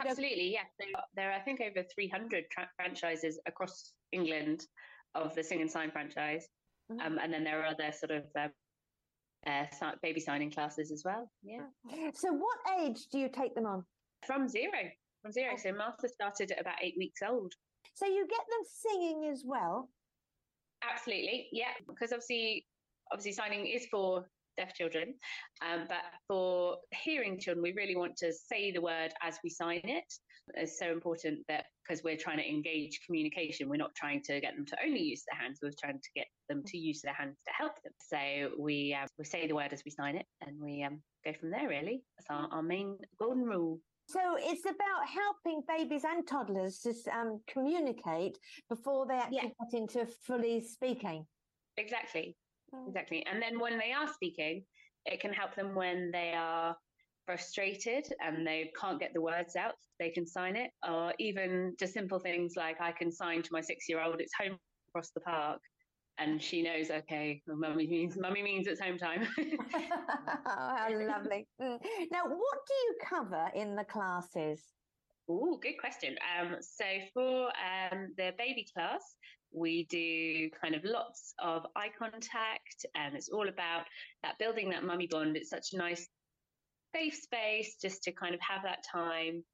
[0.00, 0.66] Absolutely, yes.
[0.80, 1.00] Yeah.
[1.16, 4.64] There are, I think, over 300 tra- franchises across England
[5.14, 6.46] of the Sing and Sign franchise.
[6.90, 7.06] Mm-hmm.
[7.06, 8.50] Um, and then there are other sort of um,
[9.46, 11.30] uh, baby signing classes as well.
[11.42, 11.66] Yeah.
[12.14, 13.84] So, what age do you take them on?
[14.26, 14.72] From zero.
[15.22, 15.52] From zero.
[15.54, 15.60] Oh.
[15.62, 17.52] So, Martha started at about eight weeks old.
[17.94, 19.90] So, you get them singing as well?
[20.88, 21.48] Absolutely.
[21.52, 21.72] Yeah.
[21.86, 22.66] Because obviously,
[23.12, 25.14] obviously, signing is for deaf children.
[25.62, 29.80] Um, but for hearing children, we really want to say the word as we sign
[29.84, 30.12] it.
[30.54, 34.56] It's so important that because we're trying to engage communication, we're not trying to get
[34.56, 37.38] them to only use their hands, we're trying to get them to use their hands
[37.46, 37.92] to help them.
[37.98, 41.32] So we, uh, we say the word as we sign it and we um, go
[41.38, 42.02] from there, really.
[42.18, 43.80] That's our, our main golden rule.
[44.08, 48.38] So it's about helping babies and toddlers to um, communicate
[48.70, 49.66] before they actually yeah.
[49.70, 51.26] get into fully speaking.
[51.76, 52.34] Exactly.
[52.74, 52.88] Mm.
[52.88, 53.24] Exactly.
[53.30, 54.64] And then when they are speaking,
[55.04, 56.76] it can help them when they are
[57.28, 59.74] frustrated and they can't get the words out.
[60.00, 63.60] They can sign it, or even just simple things like I can sign to my
[63.60, 64.56] six-year-old, "It's home
[64.88, 65.60] across the park,"
[66.16, 69.28] and she knows, okay, mummy means mummy means it's home time.
[69.38, 69.44] oh,
[70.46, 71.46] how lovely!
[71.60, 71.78] Mm.
[72.10, 74.62] Now, what do you cover in the classes?
[75.28, 76.16] Oh, good question.
[76.40, 77.48] Um, so for
[77.92, 79.02] um, the baby class,
[79.52, 83.84] we do kind of lots of eye contact, and it's all about
[84.22, 85.36] that building that mummy bond.
[85.36, 86.08] It's such a nice,
[86.98, 89.44] safe space just to kind of have that time.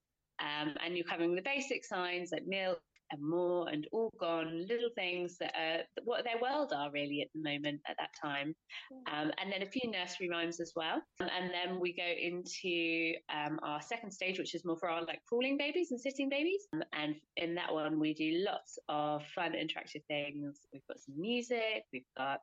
[0.41, 2.81] Um, and you're covering the basic signs like milk,
[3.11, 7.29] and more and all gone, little things that are what their world are really at
[7.35, 8.55] the moment at that time.
[9.13, 11.03] Um, and then a few nursery rhymes as well.
[11.21, 15.05] Um, and then we go into um, our second stage, which is more for our
[15.05, 16.67] like crawling babies and sitting babies.
[16.73, 20.61] Um, and in that one, we do lots of fun interactive things.
[20.73, 22.41] We've got some music, we've got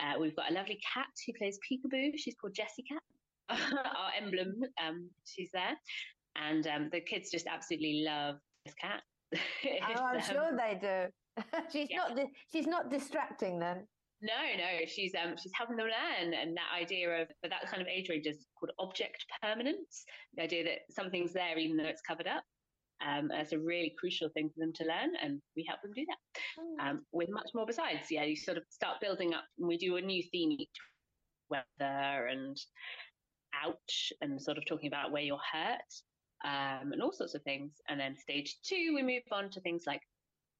[0.00, 2.12] uh, we've got a lovely cat who plays peekaboo.
[2.16, 3.00] She's called Jessie Cat.
[3.50, 4.54] our emblem,
[4.84, 5.76] um, she's there.
[6.36, 9.02] And um, the kids just absolutely love this cat.
[9.36, 11.42] oh, I'm um, sure they do.
[11.72, 11.98] she's yeah.
[11.98, 12.16] not.
[12.16, 13.86] Di- she's not distracting them.
[14.22, 17.82] No, no, she's um she's helping them learn, and that idea of but that kind
[17.82, 20.04] of age range is called object permanence.
[20.36, 22.42] The idea that something's there even though it's covered up.
[23.06, 26.06] Um, that's a really crucial thing for them to learn, and we help them do
[26.06, 26.90] that mm.
[26.90, 28.06] um, with much more besides.
[28.10, 30.70] Yeah, you sort of start building up, and we do a new theme each
[31.50, 32.56] weather and
[33.62, 35.92] ouch, and sort of talking about where you're hurt
[36.44, 37.72] um, and all sorts of things.
[37.88, 40.00] And then stage two, we move on to things like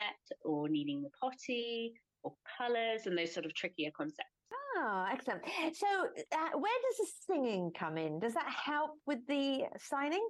[0.00, 4.28] pet or needing the potty or colours and those sort of trickier concepts.
[4.76, 5.42] Oh, excellent.
[5.74, 8.18] So, uh, where does the singing come in?
[8.18, 10.26] Does that help with the signing?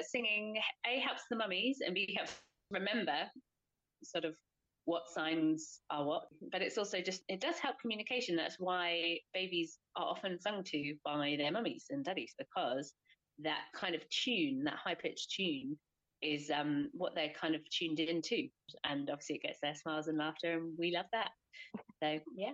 [0.00, 2.34] Singing A helps the mummies and B helps
[2.70, 3.30] remember
[4.02, 4.36] sort of
[4.84, 6.22] what signs are what.
[6.52, 8.36] But it's also just, it does help communication.
[8.36, 12.92] That's why babies are often sung to by their mummies and daddies because
[13.42, 15.76] that kind of tune, that high pitched tune,
[16.22, 18.48] is um, what they're kind of tuned into.
[18.84, 21.30] And obviously, it gets their smiles and laughter, and we love that.
[22.02, 22.52] So, yeah.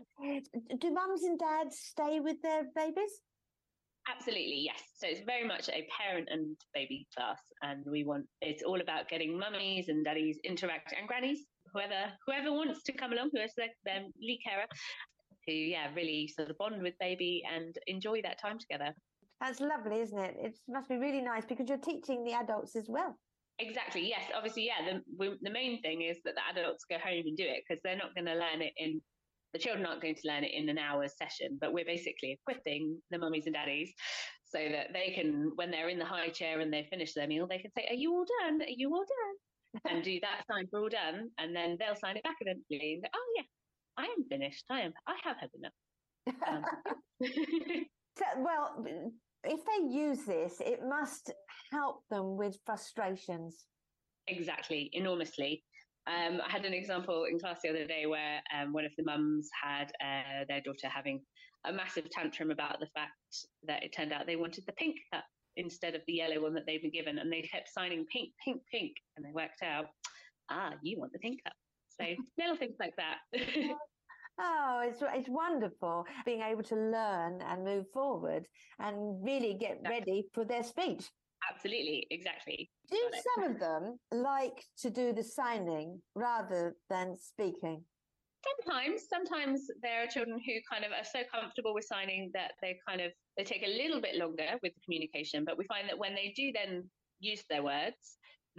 [0.80, 3.20] Do mums and dads stay with their babies?
[4.08, 4.80] Absolutely, yes.
[4.96, 9.08] So it's very much a parent and baby class, and we want it's all about
[9.08, 13.68] getting mummies and daddies interact and grannies, whoever whoever wants to come along, whoever's their,
[13.84, 14.66] their um, lead carer,
[15.48, 18.92] to yeah really sort of bond with baby and enjoy that time together.
[19.40, 20.36] That's lovely, isn't it?
[20.38, 23.16] It must be really nice because you're teaching the adults as well.
[23.58, 24.08] Exactly.
[24.08, 24.22] Yes.
[24.34, 24.98] Obviously, yeah.
[25.18, 27.96] The the main thing is that the adults go home and do it because they're
[27.96, 29.00] not going to learn it in.
[29.52, 33.00] The children aren't going to learn it in an hour's session, but we're basically equipping
[33.10, 33.92] the mummies and daddies
[34.44, 37.48] so that they can, when they're in the high chair and they finish their meal,
[37.48, 38.62] they can say, "Are you all done?
[38.62, 39.36] Are you all done?"
[39.88, 43.02] And do that sign for all done, and then they'll sign it back eventually and
[43.02, 43.42] go, "Oh yeah,
[43.96, 44.64] I am finished.
[44.70, 44.92] I am.
[45.06, 45.72] I have had enough."
[46.48, 46.64] Um,
[48.18, 48.84] so, well,
[49.44, 51.32] if they use this, it must
[51.72, 53.64] help them with frustrations.
[54.26, 55.64] Exactly, enormously.
[56.06, 59.04] Um, I had an example in class the other day where um, one of the
[59.04, 61.20] mums had uh, their daughter having
[61.66, 63.12] a massive tantrum about the fact
[63.66, 65.24] that it turned out they wanted the pink cup
[65.60, 68.62] instead of the yellow one that they'd been given, and they kept signing pink, pink,
[68.70, 69.86] pink, and they worked out,
[70.50, 71.52] ah, you want the pink cup.
[71.88, 72.04] So
[72.38, 73.18] little things like that.
[74.42, 78.46] Oh, it's it's wonderful being able to learn and move forward
[78.78, 81.04] and really get ready for their speech.
[81.52, 82.70] Absolutely, exactly.
[82.90, 82.98] Do
[83.36, 87.84] some of them like to do the signing rather than speaking?
[88.42, 92.78] Sometimes, sometimes there are children who kind of are so comfortable with signing that they
[92.88, 95.44] kind of they take a little bit longer with the communication.
[95.44, 96.88] But we find that when they do then
[97.20, 98.18] use their words,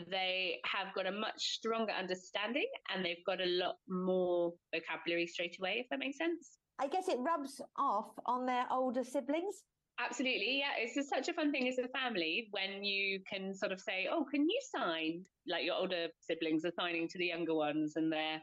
[0.10, 5.58] they have got a much stronger understanding and they've got a lot more vocabulary straight
[5.60, 5.80] away.
[5.80, 6.58] If that makes sense.
[6.80, 9.64] I guess it rubs off on their older siblings.
[10.00, 10.72] Absolutely, yeah.
[10.78, 14.08] It's just such a fun thing as a family when you can sort of say,
[14.12, 18.12] "Oh, can you sign?" Like your older siblings are signing to the younger ones, and
[18.12, 18.42] they're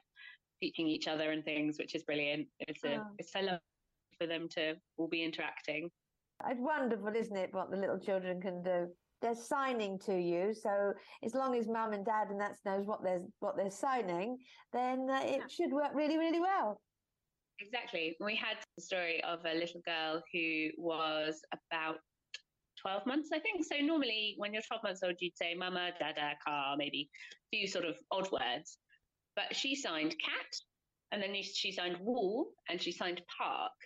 [0.61, 2.47] teaching each other and things, which is brilliant.
[2.61, 3.07] It's a, oh.
[3.19, 3.61] it's so lovely
[4.19, 5.91] for them to all be interacting.
[6.47, 8.89] It's wonderful, isn't it, what the little children can do?
[9.21, 10.93] They're signing to you, so
[11.25, 14.39] as long as mum and dad and that knows what they're what they're signing,
[14.73, 15.47] then uh, it yeah.
[15.49, 16.81] should work really, really well.
[17.61, 18.17] Exactly.
[18.21, 21.97] We had the story of a little girl who was about
[22.81, 23.65] 12 months, I think.
[23.65, 27.67] So normally when you're 12 months old, you'd say mama, dada, car, maybe a few
[27.67, 28.79] sort of odd words.
[29.39, 30.53] But she signed cat,
[31.13, 33.79] and then she signed wall, and she signed park.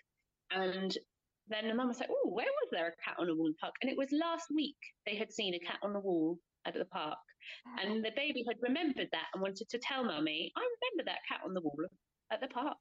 [0.51, 0.97] And
[1.49, 3.55] then the mum was like, oh, where was there a cat on a wall in
[3.61, 3.75] park?
[3.83, 6.87] And it was last week they had seen a cat on the wall at the
[6.87, 7.19] park.
[7.83, 11.41] And the baby had remembered that and wanted to tell mummy, I remember that cat
[11.45, 11.77] on the wall
[12.33, 12.79] at the park.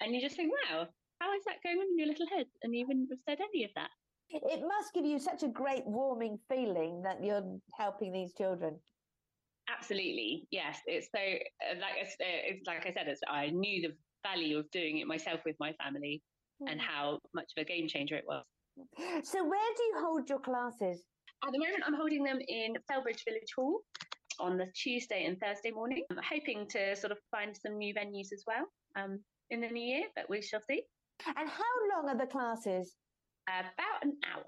[0.00, 0.86] And you just think, wow,
[1.20, 2.46] how is that going on in your little head?
[2.62, 3.90] And you wouldn't have said any of that.
[4.28, 8.78] It must give you such a great warming feeling that you're helping these children.
[9.70, 10.78] Absolutely, yes.
[10.86, 13.94] It's so uh, like it's, uh, it's like I said, it's, I knew the
[14.26, 16.22] value of doing it myself with my family
[16.62, 16.70] mm.
[16.70, 18.44] and how much of a game changer it was.
[19.24, 21.04] So, where do you hold your classes?
[21.44, 23.80] At the moment, I'm holding them in Felbridge Village Hall
[24.40, 26.04] on the Tuesday and Thursday morning.
[26.10, 28.64] I'm hoping to sort of find some new venues as well.
[28.96, 29.20] Um,
[29.52, 30.82] in the new year, but we shall see.
[31.26, 32.96] And how long are the classes?
[33.48, 34.44] About an hour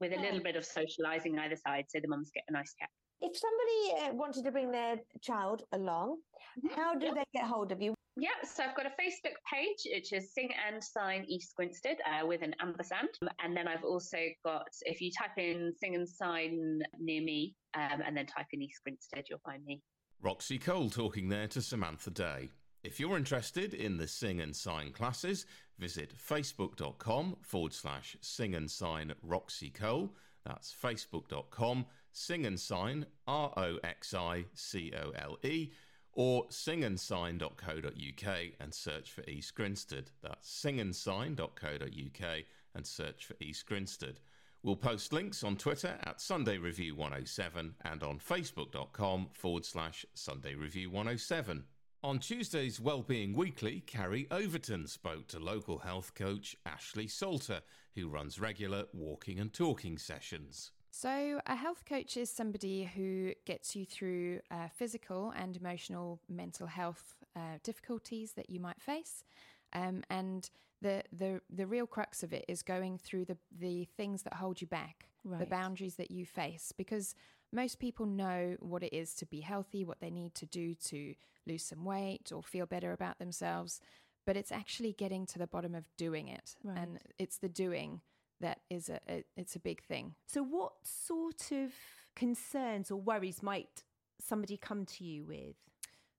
[0.00, 2.88] with a little bit of socialising either side so the mums get a nice chat.
[3.24, 6.18] If somebody uh, wanted to bring their child along,
[6.58, 6.78] mm-hmm.
[6.78, 7.94] how do they get hold of you?
[8.16, 12.26] Yeah, so I've got a Facebook page, which is Sing and Sign East Grinstead uh,
[12.26, 13.08] with an ampersand.
[13.42, 18.02] And then I've also got, if you type in Sing and Sign near me um,
[18.06, 19.80] and then type in East Grinstead, you'll find me.
[20.22, 22.50] Roxi Cole talking there to Samantha Day.
[22.84, 25.46] If you're interested in the Sing and Sign classes,
[25.78, 30.14] visit facebook.com forward slash sing and sign Roxi Cole.
[30.44, 35.72] That's facebook.com sing and sign R O X I C O L E
[36.12, 40.10] or singandsign.co.uk and search for East Grinstead.
[40.22, 44.20] That's singandsign.co.uk and search for East Grinstead.
[44.62, 50.54] We'll post links on Twitter at Sunday Review 107 and on facebook.com forward slash Sunday
[50.54, 51.64] Review 107.
[52.02, 57.62] On Tuesday's Wellbeing Weekly, Carrie Overton spoke to local health coach Ashleigh Salter,
[57.94, 60.70] who runs regular walking and talking sessions.
[60.96, 66.68] So, a health coach is somebody who gets you through uh, physical and emotional mental
[66.68, 69.24] health uh, difficulties that you might face.
[69.72, 70.48] Um, and
[70.82, 74.60] the, the, the real crux of it is going through the, the things that hold
[74.60, 75.40] you back, right.
[75.40, 76.72] the boundaries that you face.
[76.76, 77.16] Because
[77.52, 81.14] most people know what it is to be healthy, what they need to do to
[81.44, 83.80] lose some weight or feel better about themselves,
[84.24, 86.54] but it's actually getting to the bottom of doing it.
[86.62, 86.78] Right.
[86.78, 88.00] And it's the doing
[88.40, 90.14] that is a, a, it's a big thing.
[90.26, 91.72] So what sort of
[92.14, 93.84] concerns or worries might
[94.20, 95.56] somebody come to you with?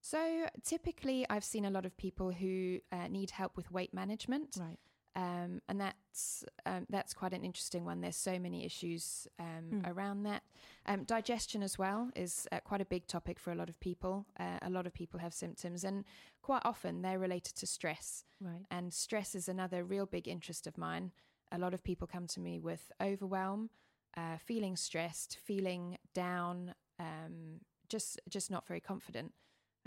[0.02, 4.58] So typically I've seen a lot of people who uh, need help with weight management.
[4.60, 4.78] Right.
[5.18, 8.02] Um, and that's um, that's quite an interesting one.
[8.02, 9.90] There's so many issues um, mm.
[9.90, 10.44] around that.
[10.88, 14.26] Um, digestion as well is uh, quite a big topic for a lot of people.
[14.38, 16.04] Uh, a lot of people have symptoms, and
[16.42, 18.26] quite often they're related to stress.
[18.42, 18.66] Right.
[18.70, 21.12] And stress is another real big interest of mine.
[21.56, 23.70] A lot of people come to me with overwhelm,
[24.18, 29.34] uh, feeling stressed, feeling down, um, just just not very confident.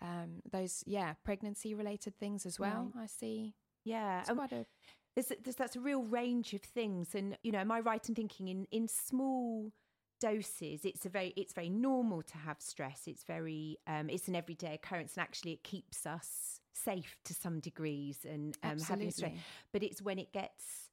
[0.00, 2.92] Um, those, yeah, pregnancy related things as well.
[2.94, 3.04] Right.
[3.04, 3.54] I see.
[3.84, 4.66] Yeah, it's quite a
[5.14, 8.14] there's, there's that's a real range of things, and you know, am I right in
[8.14, 9.72] thinking in in small
[10.20, 14.34] doses it's a very it's very normal to have stress it's very um, it's an
[14.34, 19.32] everyday occurrence and actually it keeps us safe to some degrees and um, having stress
[19.72, 20.87] but it's when it gets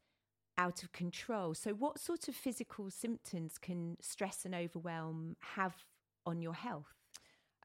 [0.58, 5.76] out of control so what sort of physical symptoms can stress and overwhelm have
[6.26, 6.96] on your health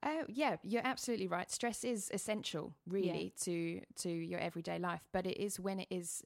[0.02, 1.50] uh, yeah, you're absolutely right.
[1.50, 3.44] Stress is essential, really, yeah.
[3.44, 5.02] to to your everyday life.
[5.12, 6.22] But it is when it is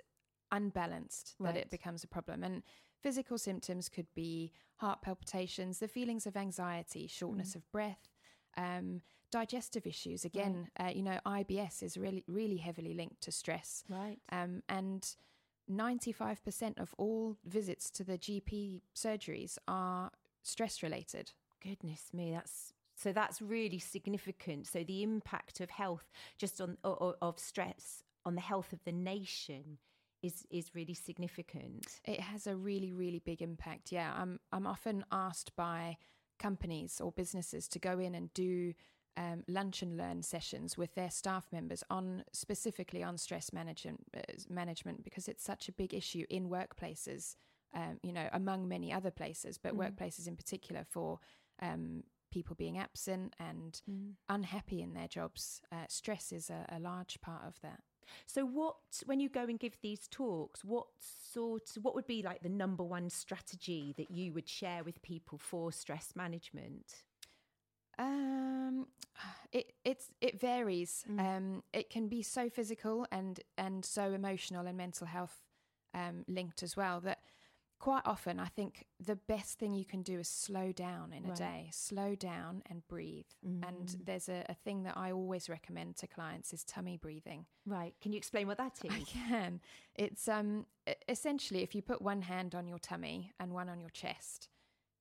[0.52, 1.52] unbalanced right.
[1.52, 2.44] that it becomes a problem.
[2.44, 2.62] And
[3.02, 7.56] physical symptoms could be heart palpitations, the feelings of anxiety, shortness mm.
[7.56, 8.08] of breath,
[8.56, 9.00] um,
[9.32, 10.24] digestive issues.
[10.24, 13.82] Again, uh, you know, IBS is really really heavily linked to stress.
[13.88, 14.18] Right.
[14.30, 15.04] Um, and
[15.70, 20.10] 95% of all visits to the GP surgeries are
[20.42, 21.32] stress related.
[21.62, 24.66] Goodness me, that's so that's really significant.
[24.66, 28.92] So the impact of health, just on or, of stress on the health of the
[28.92, 29.78] nation,
[30.22, 32.00] is is really significant.
[32.04, 33.90] It has a really really big impact.
[33.90, 35.96] Yeah, I'm I'm often asked by
[36.38, 38.74] companies or businesses to go in and do
[39.16, 44.20] um, lunch and learn sessions with their staff members on specifically on stress management uh,
[44.48, 47.36] management because it's such a big issue in workplaces.
[47.76, 49.78] Um, you know, among many other places, but Mm.
[49.80, 51.18] workplaces in particular for
[51.60, 54.14] um, people being absent and Mm.
[54.28, 55.60] unhappy in their jobs.
[55.72, 57.82] Uh, stress is a, a large part of that.
[58.26, 62.42] So, what when you go and give these talks, what sort, what would be like
[62.42, 67.02] the number one strategy that you would share with people for stress management?
[67.98, 68.86] Um,
[69.52, 71.04] it it's it varies.
[71.18, 75.40] Um, it can be so physical and and so emotional and mental health
[75.94, 77.20] um, linked as well that
[77.78, 81.28] quite often I think the best thing you can do is slow down in a
[81.28, 81.38] Right.
[81.38, 81.68] day.
[81.72, 83.26] Slow down and breathe.
[83.62, 84.04] And Mm.
[84.06, 87.46] there's a, a thing that I always recommend to clients is tummy breathing.
[87.66, 87.94] Right.
[88.00, 88.90] Can you explain what that is?
[88.92, 89.60] I can.
[89.94, 90.66] It's um
[91.08, 94.48] essentially if you put one hand on your tummy and one on your chest.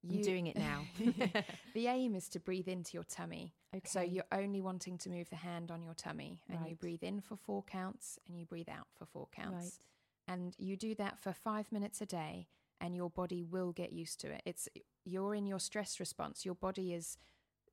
[0.10, 0.82] I'm doing it now.
[1.74, 3.54] the aim is to breathe into your tummy.
[3.86, 7.22] So you're only wanting to move the hand on your tummy and you breathe in
[7.22, 9.80] for four counts and you breathe out for four counts.
[10.28, 10.36] Right.
[10.36, 12.48] And you do that for 5 minutes a day
[12.80, 14.42] and your body will get used to it.
[14.46, 14.68] It's
[15.06, 16.46] you're in your stress response.
[16.46, 17.18] Your body is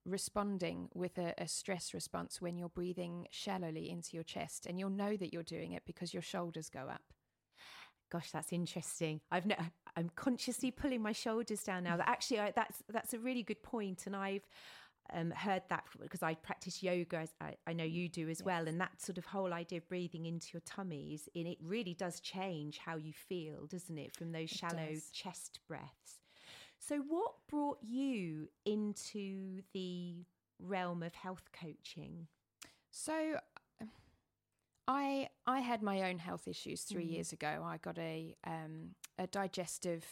[0.06, 4.90] responding with a, a stress response when you're breathing shallowly into your chest and you'll
[4.90, 7.02] know that you're doing it because your shoulders go up.
[8.10, 9.20] Gosh, that's interesting.
[9.30, 9.54] I've no,
[9.96, 11.96] I'm consciously pulling my shoulders down now.
[11.96, 14.46] That actually, I, that's that's a really good point, and I've
[15.12, 18.66] um, heard that because I practice yoga, as I, I know you do as well,
[18.66, 22.20] and that sort of whole idea of breathing into your tummies, and it really does
[22.20, 24.16] change how you feel, doesn't it?
[24.16, 26.20] From those shallow chest breaths.
[26.80, 30.24] So, what brought you into the
[30.58, 32.26] realm of health coaching?
[32.90, 33.38] So
[34.90, 37.10] I I had my own health issues 3 Mm.
[37.14, 37.52] years ago.
[37.64, 40.04] I got a um, a digestive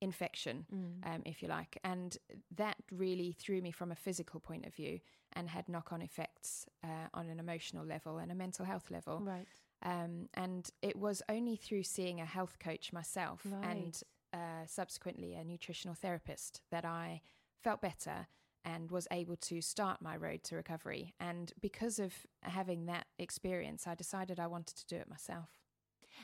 [0.00, 1.06] infection, Mm.
[1.14, 2.16] um, if you like, and
[2.56, 5.00] that really threw me from a physical point of view
[5.32, 9.20] and had knock on effects uh, on an emotional level and a mental health level.
[9.20, 9.46] Right.
[9.82, 14.00] Um, and it was only through seeing a health coach myself and
[14.32, 17.20] uh, subsequently a nutritional therapist that I
[17.62, 18.26] felt better
[18.64, 21.14] and was able to start my road to recovery.
[21.20, 25.48] And because of having that experience, I decided I wanted to do it myself.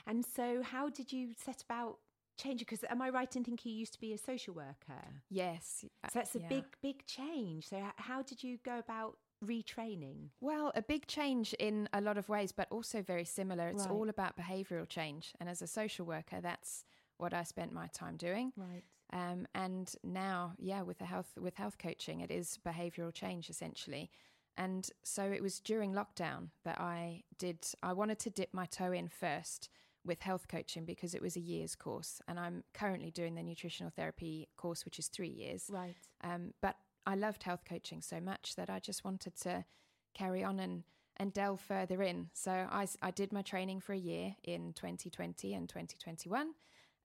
[0.07, 1.99] And so, how did you set about
[2.37, 2.67] changing?
[2.69, 5.23] Because am I right in thinking you used to be a social worker?
[5.31, 5.85] Yes.
[6.03, 6.49] uh, So that's a yeah.
[6.49, 7.69] big, big change.
[7.69, 10.31] So, how did you go about retraining?
[10.41, 13.69] Well, a big change in a lot of ways, but also very similar.
[13.69, 13.91] It's Right.
[13.93, 15.33] all about behavioral change.
[15.41, 16.85] And as a social worker, that's
[17.19, 18.53] what I spent my time doing.
[18.57, 18.83] Right.
[19.15, 24.11] Um, and now, yeah, with the health with health coaching, it is behavioural change essentially.
[24.57, 27.65] And so it was during lockdown that I did.
[27.83, 29.69] I wanted to dip my toe in first
[30.05, 33.93] with health coaching because it was a year's course, and I'm currently doing the nutritional
[33.95, 35.71] therapy course, which is three years.
[35.73, 35.97] Right.
[36.23, 39.65] Um, but I loved health coaching so much that I just wanted to
[40.13, 40.83] carry on and
[41.17, 42.31] and delve further in.
[42.33, 46.51] So I I did my training for a year in 2020 and 2021,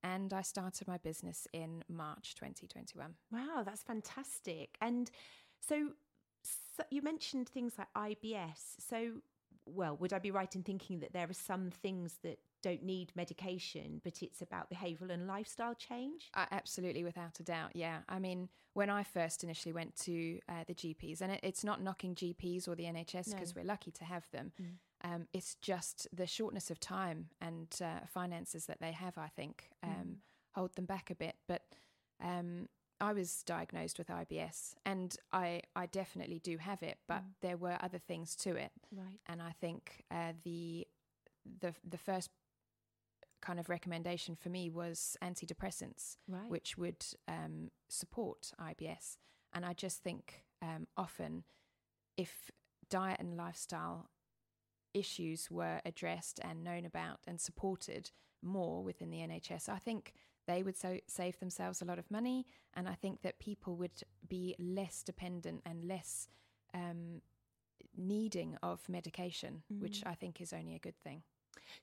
[0.04, 3.16] and I started my business in March 2021.
[3.32, 4.78] Wow, that's fantastic.
[4.82, 5.10] And
[5.60, 5.90] so,
[6.44, 8.76] so you mentioned things like IBS.
[8.80, 9.22] So,
[9.66, 13.12] well, would I be right in thinking that there are some things that don't need
[13.16, 16.30] medication, but it's about behavioural and lifestyle change?
[16.34, 17.72] Uh, absolutely, without a doubt.
[17.76, 18.00] Yeah.
[18.10, 21.82] I mean, when I first initially went to uh, the GPs, and it, it's not
[21.82, 23.62] knocking GPs or the NHS because No.
[23.62, 24.52] we're lucky to have them.
[25.04, 29.70] Um, it's just the shortness of time and uh, finances that they have, I think,
[29.84, 30.16] um, Mm.
[30.56, 31.36] hold them back a bit.
[31.48, 31.64] But
[32.22, 32.68] um,
[33.00, 37.34] I was diagnosed with IBS, and I, I definitely do have it, but Mm.
[37.42, 38.72] there were other things to it.
[38.92, 39.20] Right.
[39.28, 40.86] And I think uh, the
[41.62, 42.30] the the first
[43.42, 46.50] kind of recommendation for me was antidepressants, Right.
[46.50, 49.16] which would um, support IBS.
[49.54, 51.46] And I just think um, often
[52.18, 52.52] if
[52.90, 54.10] diet and lifestyle
[54.94, 58.12] issues were addressed and known about and supported
[58.42, 60.14] more within the NHS, I think
[60.48, 62.46] they would so save themselves a lot of money.
[62.74, 66.28] And I think that people would be less dependent and less
[66.74, 67.22] um,
[67.98, 70.08] needing of medication, which Mm.
[70.08, 71.24] I think is only a good thing.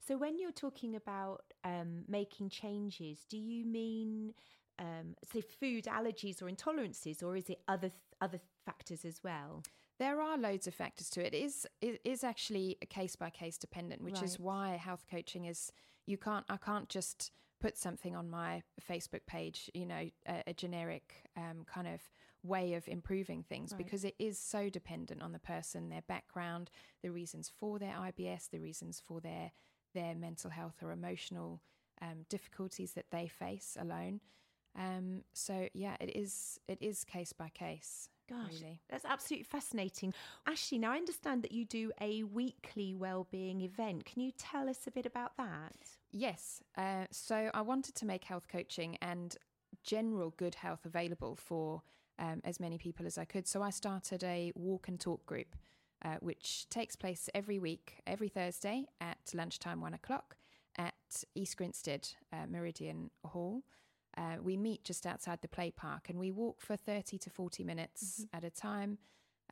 [0.01, 4.35] So, when you're talking about um, making changes, do you mean,
[4.79, 7.91] um, say, food allergies or intolerances, or is it other
[8.21, 9.63] other factors as well?
[9.99, 11.33] There are loads of factors to it.
[11.35, 15.47] It is it is actually a case by case dependent, which is why health coaching
[15.47, 15.73] is
[16.07, 20.53] you can't I can't just put something on my Facebook page, you know, a, a
[20.53, 22.03] generic um, kind of
[22.43, 23.79] way of improving things Right.
[23.79, 26.71] because it is so dependent on the person, their background,
[27.03, 29.53] the reasons for their IBS, the reasons for their
[29.95, 31.63] their mental health or emotional
[32.03, 34.21] um, difficulties that they face alone.
[34.79, 38.11] Um, so yeah, it is it is case by case.
[38.29, 38.81] Gosh, really.
[38.91, 40.13] that's absolutely fascinating.
[40.49, 44.05] Ashleigh, now I understand that you do a weekly well-being event.
[44.05, 45.77] Can you tell us a bit about that?
[46.11, 46.63] Yes.
[46.77, 49.37] Uh, so I wanted to make health coaching and
[49.85, 51.83] general good health available for
[52.19, 53.47] um, as many people as I could.
[53.47, 55.55] So I started a walk and talk group,
[56.05, 60.37] uh, which takes place every week, every Thursday at lunchtime, one o'clock
[60.79, 60.95] at
[61.35, 63.63] East Grinstead uh, Meridian Hall.
[64.17, 67.65] Uh, we meet just outside the play park and we walk for 30 to 40
[67.65, 68.99] minutes at a time.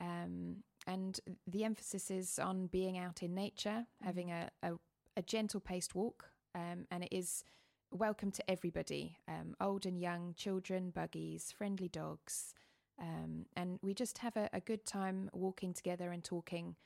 [0.01, 0.57] Um,
[0.87, 4.73] and the emphasis is on being out in nature, having a, a,
[5.17, 6.31] a gentle paced walk.
[6.55, 7.45] Um, and it is
[7.91, 12.55] welcome to everybody um, old and young, children, buggies, friendly dogs.
[13.01, 16.77] Um, and we just have a, a good time walking together and talking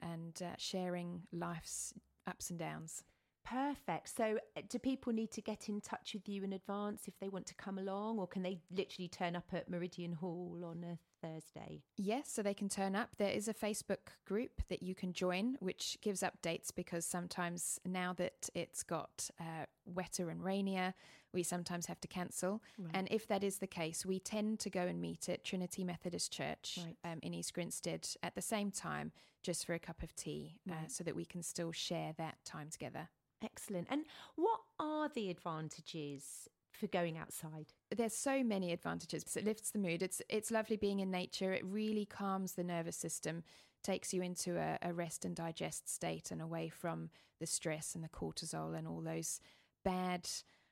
[0.00, 1.94] and uh, sharing life's
[2.26, 3.04] ups and downs.
[3.48, 4.14] Perfect.
[4.14, 7.28] So, uh, do people need to get in touch with you in advance if they
[7.28, 10.98] want to come along, or can they literally turn up at Meridian Hall on a
[11.26, 11.82] Thursday?
[11.96, 13.16] Yes, so they can turn up.
[13.16, 18.12] There is a Facebook group that you can join, which gives updates because sometimes now
[18.14, 20.92] that it's got uh, wetter and rainier,
[21.32, 22.62] we sometimes have to cancel.
[22.78, 22.90] Right.
[22.94, 26.32] And if that is the case, we tend to go and meet at Trinity Methodist
[26.32, 26.96] Church Right.
[27.12, 30.86] um, in East Grinstead at the same time, just for a cup of tea, uh,
[30.88, 33.08] so that we can still share that time together.
[33.42, 33.86] Excellent.
[33.90, 34.04] And
[34.36, 37.72] what are the advantages for going outside?
[37.96, 39.36] there's so many advantages.
[39.36, 40.02] It lifts the mood.
[40.02, 41.52] It's it's lovely being in nature.
[41.52, 43.42] It really calms the nervous system,
[43.82, 47.10] takes you into a, a rest and digest state, and away from
[47.40, 49.40] the stress and the cortisol and all those
[49.84, 50.28] bad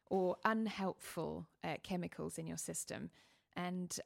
[0.09, 3.11] or unhelpful uh, chemicals in your system.
[3.57, 3.99] And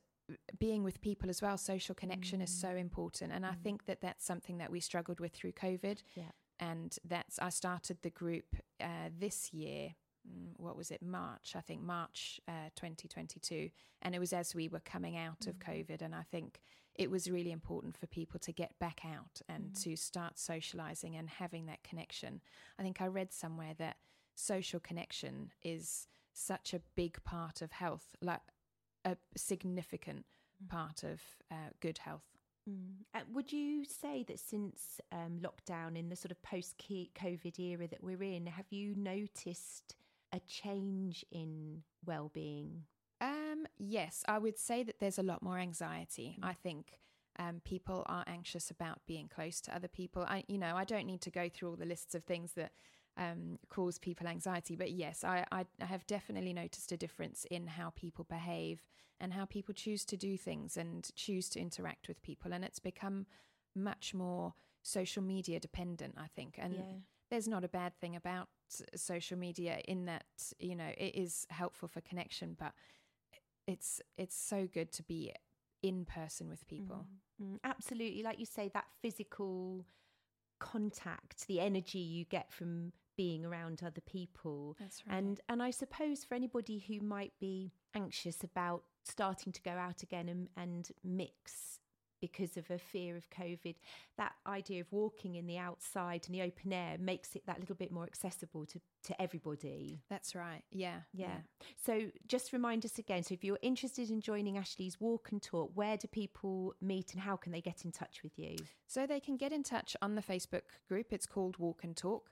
[0.59, 3.33] being with people as well, social connection is so important.
[3.33, 6.03] And I think that that's something that we struggled with through COVID.
[6.15, 6.31] Yeah.
[6.61, 9.95] And that's I started the group uh, this year
[10.29, 13.71] mm, what was it march i think march uh, 2022
[14.03, 16.61] and it was as we were coming out of covid and i think
[17.01, 21.31] it was really important for people to get back out and to start socializing and
[21.31, 22.43] having that connection.
[22.79, 23.97] I think i read somewhere that
[24.35, 28.41] social connection is such a big part of health like
[29.05, 30.25] a significant
[30.69, 32.37] part of uh, good health
[32.69, 33.05] Mm.
[33.15, 37.87] Uh, would you say that since um, lockdown in the sort of post COVID era
[37.89, 39.97] that we're in, have you noticed
[40.33, 42.85] a change in well-being?
[43.21, 46.39] Um, yes, I would say that there's a lot more anxiety.
[46.43, 47.01] I think
[47.39, 50.25] um, people are anxious about being close to other people.
[50.29, 52.73] I, you know, I don't need to go through all the lists of things that
[53.21, 57.67] um, cause people anxiety, but yes, I, I, I have definitely noticed a difference in
[57.69, 58.83] how people behave
[59.21, 62.79] and how people choose to do things and choose to interact with people, and it's
[62.81, 63.27] become
[63.77, 66.15] much more social media dependent.
[66.17, 66.99] I think, and Yeah.
[67.31, 68.49] there's not a bad thing about
[68.97, 70.25] social media in that
[70.59, 72.73] you know it is helpful for connection, but
[73.67, 75.33] it's it's so good to be
[75.83, 77.07] in person with people.
[77.43, 78.23] Mm, absolutely.
[78.23, 79.87] Like you say, that physical
[80.59, 84.77] contact, the energy you get from being around other people.
[84.79, 89.73] That's And and I suppose for anybody who might be anxious about starting to go
[89.73, 91.81] out again and, and mix
[92.21, 93.77] because of a fear of COVID,
[94.19, 97.75] that idea of walking in the outside and the open air makes it that little
[97.75, 100.03] bit more accessible to, to everybody.
[100.11, 100.63] That's right.
[100.71, 101.01] Yeah.
[101.13, 101.39] Yeah.
[101.77, 103.23] So just remind us again.
[103.23, 107.23] So if you're interested in joining Ashleigh's walk and talk, where do people meet and
[107.23, 108.57] how can they get in touch with you?
[108.87, 111.13] So they can get in touch on the Facebook group.
[111.13, 112.31] It's called Walk and Talk.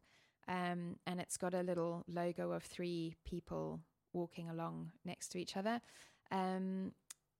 [0.48, 3.80] Um, and it's got a little logo of three people
[4.12, 5.80] walking along next to each other.
[6.30, 6.92] Um,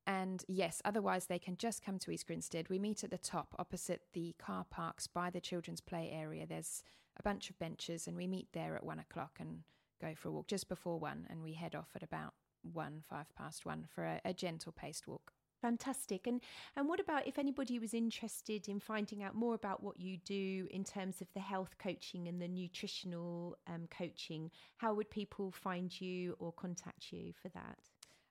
[0.07, 2.69] and yes, otherwise they can just come to East Grinstead.
[2.69, 6.47] We meet at the top opposite the car parks by the children's play area.
[6.47, 6.83] There's
[7.19, 9.63] a bunch of benches, and we meet there at one o'clock and
[10.01, 11.27] go for a walk just before one.
[11.29, 12.35] And we head off at about
[12.73, 15.33] one, five past one for a, a gentle paced walk.
[15.61, 16.27] Fantastic.
[16.27, 16.41] And
[16.77, 20.69] and what about if anybody was interested in finding out more about what you do
[20.71, 24.51] in terms of the health coaching and the nutritional um, coaching?
[24.77, 27.79] How would people find you or contact you for that?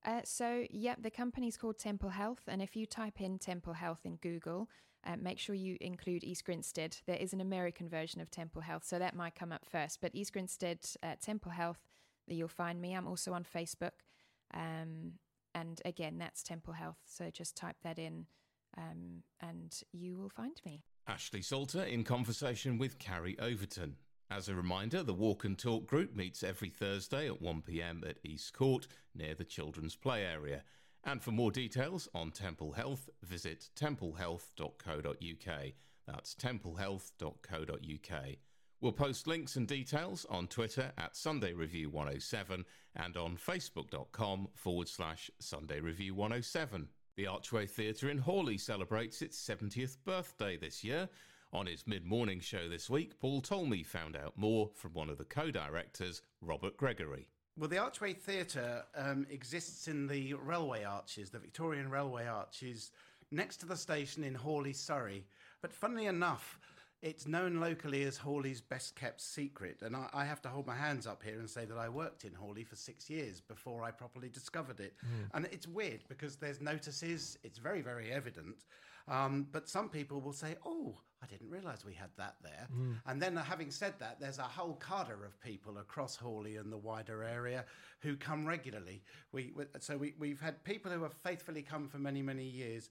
[0.05, 2.43] Uh, so, yep, the company's called Temple Health.
[2.47, 4.69] And if you type in Temple Health in Google,
[5.05, 6.97] uh, make sure you include East Grinstead.
[7.05, 9.99] There is an American version of Temple Health, so that might come up first.
[9.99, 11.79] But East Grinstead, uh, Temple Health,
[12.27, 12.93] you'll find me.
[12.95, 13.91] I'm also on Facebook.
[14.53, 15.13] Um,
[15.57, 16.99] and again, that's Temple Health.
[17.05, 18.27] So just type that in
[18.77, 20.83] um, and you will find me.
[21.09, 23.95] Ashleigh Salter in conversation with Carrie Overton.
[24.29, 28.53] As a reminder, the Walk and Talk group meets every Thursday at 1pm at East
[28.53, 30.63] Court near the children's play area.
[31.03, 35.63] And for more details on Temple Health, visit templehealth.co.uk.
[36.05, 38.25] That's templehealth.co.uk.
[38.79, 42.63] We'll post links and details on Twitter at Sunday Review 107
[42.95, 46.87] and on facebook.com forward slash Sunday Review 107.
[47.15, 51.09] The Archway Theatre in Horley celebrates its 70th birthday this year.
[51.53, 55.17] On his mid morning show this week, Paul Talmey found out more from one of
[55.17, 57.27] the co directors, Robert Gregory.
[57.57, 62.91] Well, the Archway Theatre um, exists in the railway arches, the Victorian Railway Arches,
[63.31, 65.25] next to the station in Horley, Surrey.
[65.63, 66.59] But funnily enough,
[67.01, 69.81] it's known locally as Horley's best kept secret.
[69.81, 72.25] And I, I, have to hold my hands up here and say that I worked
[72.25, 74.93] in Horley for six years before I properly discovered it.
[75.05, 75.29] Mm.
[75.35, 78.65] And it's weird because there's notices, it's very, very evident.
[79.07, 82.95] Um, but some people will say, "Oh, I didn't realise we had that there." Mm.
[83.05, 86.71] And then, uh, having said that, there's a whole cadre of people across Horley and
[86.71, 87.65] the wider area
[88.01, 89.03] who come regularly.
[89.31, 92.89] We, so we, we've had people who have faithfully come for many, many years.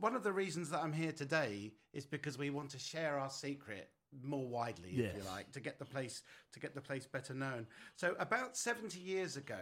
[0.00, 3.30] One of the reasons that I'm here today is because we want to share our
[3.30, 3.90] secret
[4.22, 5.10] more widely, yes.
[5.10, 7.66] if you like, to get the place to get the place better known.
[7.96, 9.60] So about 70 years ago,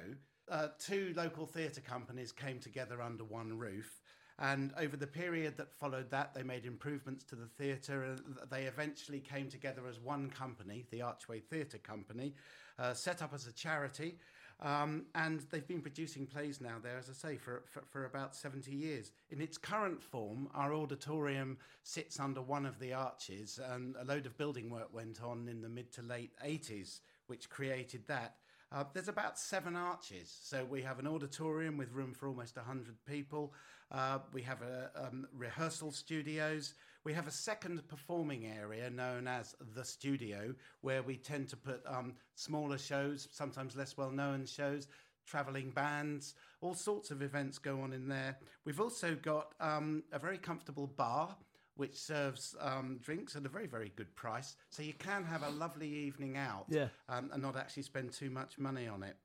[0.49, 4.01] uh, two local theatre companies came together under one roof
[4.39, 8.03] and over the period that followed that, they made improvements to the theatre.
[8.03, 8.20] and
[8.51, 12.34] They eventually came together as one company, the Archway Theatre Company,
[12.78, 14.18] uh, set up as a charity.
[14.61, 18.34] Um, and they've been producing plays now there, as I say, for, for, for, about
[18.34, 19.12] 70 years.
[19.30, 24.24] In its current form, our auditorium sits under one of the arches, and a load
[24.24, 28.37] of building work went on in the mid to late 80s, which created that.
[28.72, 30.34] Uh, there's about seven arches.
[30.43, 33.53] So we have an auditorium with room for almost 100 people.
[33.91, 36.74] Uh, we have a, um, rehearsal studios.
[37.05, 41.82] We have a second performing area known as the studio, where we tend to put
[41.87, 44.89] um, smaller shows, sometimes less well known shows,
[45.24, 48.39] traveling bands, all sorts of events go on in there.
[48.64, 51.37] We've also got um, a very comfortable bar
[51.76, 54.57] which serves um, drinks at a very, very good price.
[54.70, 56.89] So you can have a lovely evening out yeah.
[57.09, 59.16] um, and not actually spend too much money on it.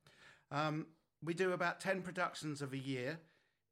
[0.51, 0.88] Um,
[1.24, 3.20] we do about 10 productions of a year.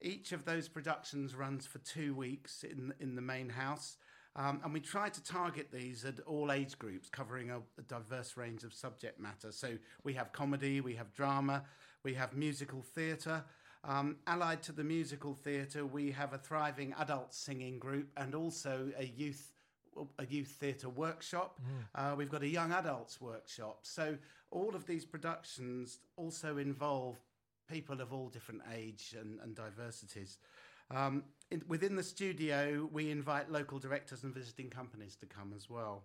[0.01, 3.97] Each of those productions runs for two weeks in, in the main house.
[4.35, 8.37] Um, and we try to target these at all age groups, covering a, a, diverse
[8.37, 9.51] range of subject matter.
[9.51, 11.63] So we have comedy, we have drama,
[12.03, 13.43] we have musical theatre.
[13.83, 18.91] Um, allied to the musical theatre, we have a thriving adult singing group and also
[18.97, 19.51] a youth
[20.17, 21.59] a youth theatre workshop.
[21.59, 22.11] Mm.
[22.13, 23.79] Uh, we've got a young adults workshop.
[23.81, 24.17] So
[24.51, 27.17] all of these productions also involve
[27.69, 30.37] people of all different age and, and diversities.
[30.91, 35.69] Um, in, within the studio, we invite local directors and visiting companies to come as
[35.69, 36.03] well.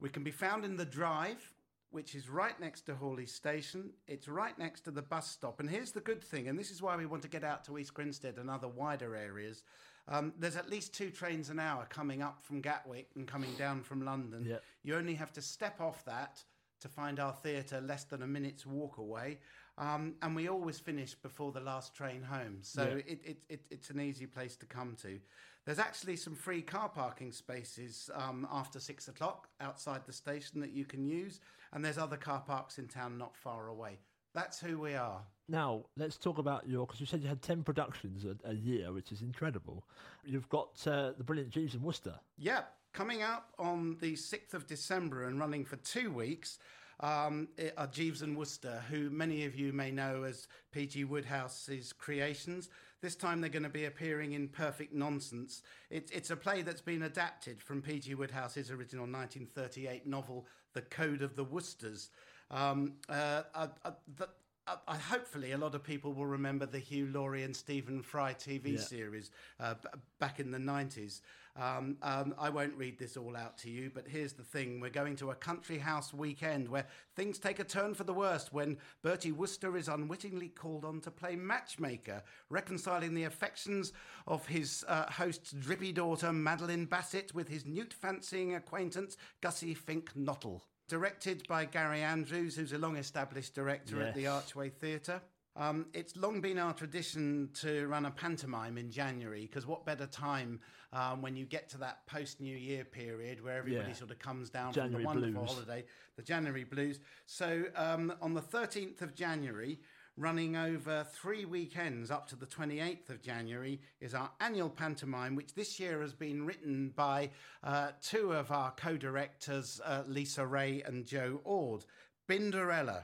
[0.00, 1.52] We can be found in the drive
[1.94, 3.90] which is right next to Horley Station.
[4.08, 5.60] It's right next to the bus stop.
[5.60, 7.78] And here's the good thing, and this is why we want to get out to
[7.78, 9.62] East Grinstead and other wider areas.
[10.08, 13.80] Um, there's at least two trains an hour coming up from Gatwick and coming down
[13.80, 14.44] from London.
[14.44, 14.62] Yep.
[14.82, 16.42] You only have to step off that
[16.80, 19.38] to find our theatre less than a minute's walk away.
[19.76, 22.58] Um, and we always finish before the last train home.
[22.62, 23.12] So yeah.
[23.12, 25.18] it, it, it, it's an easy place to come to.
[25.64, 30.72] There's actually some free car parking spaces um, after six o'clock outside the station that
[30.72, 31.40] you can use,
[31.72, 33.98] and there's other car parks in town not far away.
[34.34, 35.22] That's who we are.
[35.48, 38.92] Now, let's talk about your, because you said you had 10 productions a, a year,
[38.92, 39.84] which is incredible.
[40.24, 42.14] You've got uh, the brilliant Jeeves in Wooster.
[42.36, 42.62] Yeah,
[42.92, 46.58] coming up on the 6th of December and running for two weeks
[47.00, 51.04] um, are Jeeves and Wooster, who many of you may know as P.G.
[51.04, 52.68] Wodehouse's creations.
[53.00, 55.62] This time they're going to be appearing in Perfect Nonsense.
[55.90, 58.14] It, it's a play that's been adapted from P.G.
[58.14, 62.10] Wodehouse's original 1938 novel, The Code of the Woosters.
[62.50, 64.28] Um, uh, uh, uh, the,
[64.66, 68.32] uh, uh, hopefully, a lot of people will remember the Hugh Laurie and Stephen Fry
[68.32, 68.80] TV yeah.
[68.80, 69.30] series
[69.60, 69.88] uh, b-
[70.18, 71.20] back in the 90s.
[71.56, 74.80] Um, um, I won't read this all out to you, but here's the thing.
[74.80, 78.52] We're going to a country house weekend where things take a turn for the worst
[78.52, 83.92] when Bertie Wooster is unwittingly called on to play matchmaker, reconciling the affections
[84.26, 90.10] of his uh, host's drippy daughter, Madeline Bassett, with his newt fancying acquaintance, Gussie Fink
[90.16, 90.64] Nottle.
[90.88, 94.08] Directed by Gary Andrews, who's a long established director yes.
[94.08, 95.22] at the Archway Theatre.
[95.56, 100.06] Um, it's long been our tradition to run a pantomime in January because what better
[100.06, 100.58] time
[100.92, 103.94] um, when you get to that post New Year period where everybody yeah.
[103.94, 105.50] sort of comes down January from the wonderful blues.
[105.52, 105.84] holiday,
[106.16, 106.98] the January blues.
[107.26, 109.78] So um, on the 13th of January,
[110.16, 115.54] running over three weekends up to the 28th of January, is our annual pantomime, which
[115.54, 117.30] this year has been written by
[117.62, 121.84] uh, two of our co directors, uh, Lisa Ray and Joe Ord.
[122.28, 123.02] Binderella.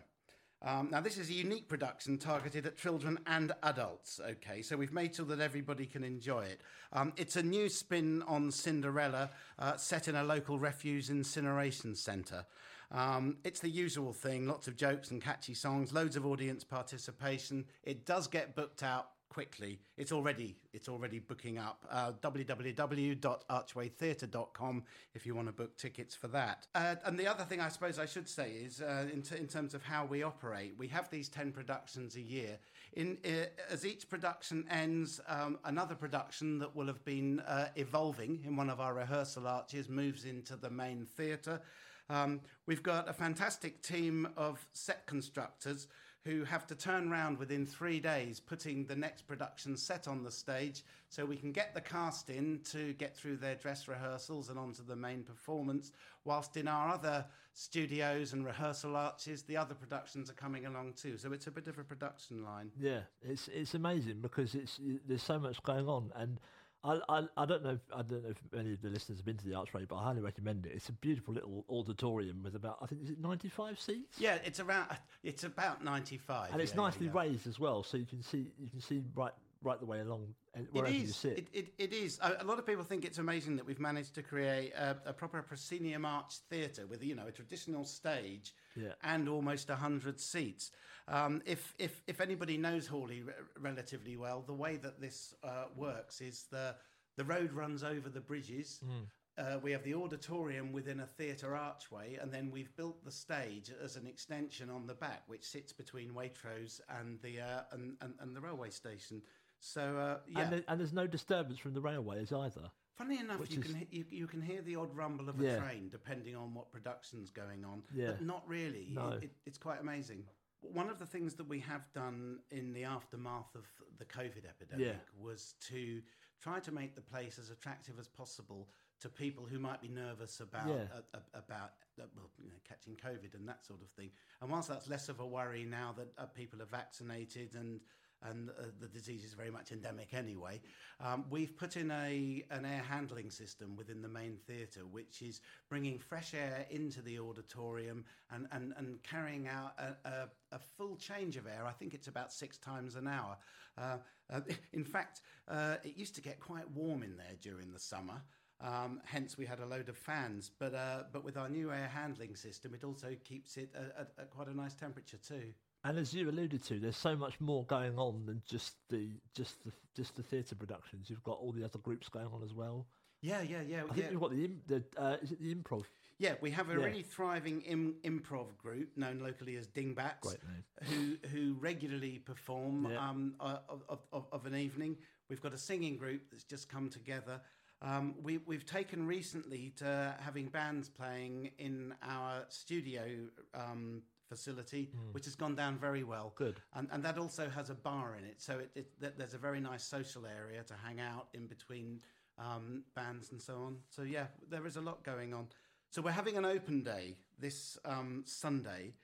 [0.63, 4.61] Um, now, this is a unique production targeted at children and adults, okay?
[4.61, 6.61] So we've made sure that everybody can enjoy it.
[6.93, 12.45] Um, it's a new spin on Cinderella uh, set in a local refuse incineration centre.
[12.93, 17.65] Um, it's the usual thing lots of jokes and catchy songs, loads of audience participation.
[17.83, 19.79] It does get booked out quickly.
[19.97, 21.87] It's already it's already booking up.
[21.91, 24.83] Uh, www.archwaytheatre.com
[25.15, 26.67] if you want to book tickets for that.
[26.75, 29.47] Uh, and the other thing I suppose I should say is uh, in, t- in
[29.47, 32.59] terms of how we operate, we have these ten productions a year.
[32.93, 38.43] In uh, as each production ends, um, another production that will have been uh, evolving
[38.45, 41.63] in one of our rehearsal arches moves into the main theatre.
[42.11, 45.87] Um, we've got a fantastic team of set constructors
[46.25, 50.31] who have to turn around within three days putting the next production set on the
[50.31, 54.59] stage so we can get the cast in to get through their dress rehearsals and
[54.59, 55.93] onto the main performance
[56.25, 61.17] whilst in our other studios and rehearsal arches the other productions are coming along too.
[61.17, 62.71] So it's a bit of a production line.
[62.79, 66.39] Yeah, it's it's amazing because it's there's so much going on, and
[66.83, 69.25] I, I, I don't know if, I don't know if any of the listeners have
[69.27, 70.73] been to the Archway, but I highly recommend it.
[70.75, 74.19] It's a beautiful little auditorium with about I think is it 95 seats.
[74.19, 74.89] yeah it's around
[75.23, 77.21] it's about 95 and it's yeah, nicely yeah.
[77.21, 79.33] raised as well, so you can see you can see right
[79.63, 81.39] right the way along and It wherever you sit.
[81.39, 82.19] It, it, it is.
[82.23, 85.13] A, a lot of people think it's amazing that we've managed to create a, a
[85.13, 88.93] proper proscenium arch theatre with you know a traditional stage Yeah.
[89.03, 90.71] and almost hundred seats.
[91.09, 95.65] Um, if if if anybody knows Horley re- relatively well, the way that this uh,
[95.77, 96.75] works is the
[97.17, 98.81] the road runs over the bridges.
[98.85, 99.07] Mm.
[99.39, 103.71] Uh, we have the auditorium within a theatre archway, and then we've built the stage
[103.83, 108.13] as an extension on the back, which sits between Waitrose and the uh, and, and,
[108.21, 109.23] and the railway station.
[109.61, 112.71] So uh, yeah, and, there, and there's no disturbance from the railways either.
[112.97, 115.59] Funny enough, you is- can you, you can hear the odd rumble of a Yeah.
[115.61, 118.13] train depending on what production's going on, Yeah.
[118.13, 118.89] but not really.
[118.91, 119.11] No.
[119.23, 120.25] It, it's quite amazing.
[120.63, 123.67] One of the things that we have done in the aftermath of
[123.99, 124.93] the COVID epidemic Yeah.
[125.19, 126.03] was to
[126.43, 128.69] try to make the place as attractive as possible
[129.01, 130.85] to people who might be nervous about Yeah.
[131.15, 134.11] uh, about uh, well, you know, catching COVID and that sort of thing.
[134.43, 137.81] And whilst that's less of a worry now that uh, people are vaccinated and
[138.29, 140.61] and uh, the disease is very much endemic anyway.
[141.05, 145.41] Um, we've put in a an air handling system within the main theatre, which is
[145.69, 150.97] bringing fresh air into the auditorium and and, and carrying out a, a, a full
[150.97, 151.65] change of air.
[151.67, 153.37] I think it's about six times an hour.
[153.79, 153.99] Uh,
[154.33, 154.41] uh,
[154.73, 158.23] in fact, uh, it used to get quite warm in there during the summer.
[158.63, 160.51] Um, hence, we had a load of fans.
[160.59, 164.31] But uh, but with our new air handling system, it also keeps it at, at
[164.31, 165.53] quite a nice temperature too.
[165.83, 169.65] And as you alluded to, there's so much more going on than just the just
[169.65, 171.09] the just the theatre productions.
[171.09, 172.87] You've got all the other groups going on as well.
[173.23, 173.83] Yeah, yeah, yeah.
[173.85, 174.11] I think yeah.
[174.11, 175.85] you've got the the uh, is it the improv?
[176.19, 176.85] Yeah, we have a Yeah.
[176.85, 180.37] really thriving Im- improv group known locally as Dingbats,
[180.83, 183.09] who who regularly perform Yeah.
[183.09, 184.99] um, uh, of, of, of, of an evening.
[185.31, 187.41] We've got a singing group that's just come together.
[187.83, 193.07] Um, we, we've taken recently to having bands playing in our studio
[193.55, 195.13] um, facility, Mm.
[195.15, 196.33] which has gone down very well.
[196.37, 196.57] Good.
[196.77, 199.39] And, and that also has a bar in it, so it, it, th- there's a
[199.49, 202.01] very nice social area to hang out in between
[202.39, 203.77] um, bands and so on.
[203.91, 205.49] So yeah, there is a lot going on.
[205.91, 208.95] So we're having an open day this um, Sunday,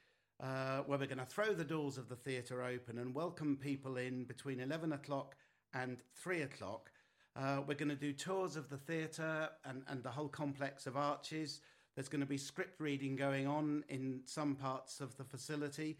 [0.40, 3.96] uh, where we're going to throw the doors of the theatre open and welcome people
[3.96, 5.34] in between eleven o'clock
[5.74, 6.90] and three o'clock.
[7.34, 10.96] Uh, we're going to do tours of the theatre and, and the whole complex of
[10.96, 11.60] arches.
[11.96, 15.96] There's going to be script reading going on in some parts of the facility.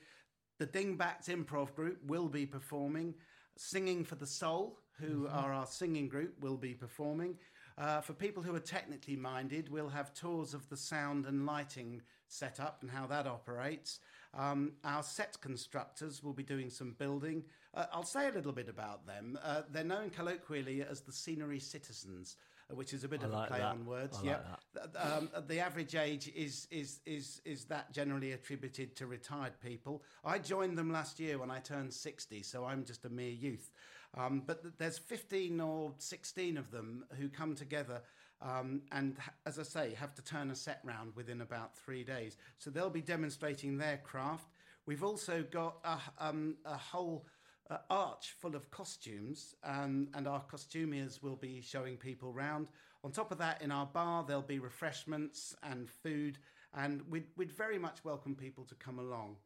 [0.59, 3.14] The Dingbats Improv Group will be performing.
[3.57, 5.34] Singing for the Soul, who Mhm.
[5.34, 7.38] are our singing group, will be performing.
[7.78, 12.03] Uh, for people who are technically minded, we'll have tours of the sound and lighting
[12.28, 13.99] setup and how that operates.
[14.34, 17.49] Um, our set constructors will be doing some building.
[17.72, 19.38] Uh, I'll say a little bit about them.
[19.42, 22.36] Uh, they're known colloquially as the Scenery Citizens,
[22.74, 23.66] which is a bit I of like a play that.
[23.66, 24.18] on words.
[24.22, 24.46] I Yep.
[24.74, 30.02] like Um, the average age is, is is is that generally attributed to retired people.
[30.24, 33.70] I joined them last year when I turned sixty, so I'm just a mere youth.
[34.14, 38.00] Um, but there's 15 or 16 of them who come together
[38.40, 42.38] um, and, as I say, have to turn a set round within about three days.
[42.56, 44.48] So they'll be demonstrating their craft.
[44.86, 47.26] We've also got a, um, a whole
[47.70, 52.68] uh, arch full of costumes, um, and our costumiers will be showing people round.
[53.04, 56.38] On top of that, in our bar, there'll be refreshments and food,
[56.74, 59.36] and we'd, we'd very much welcome people to come along.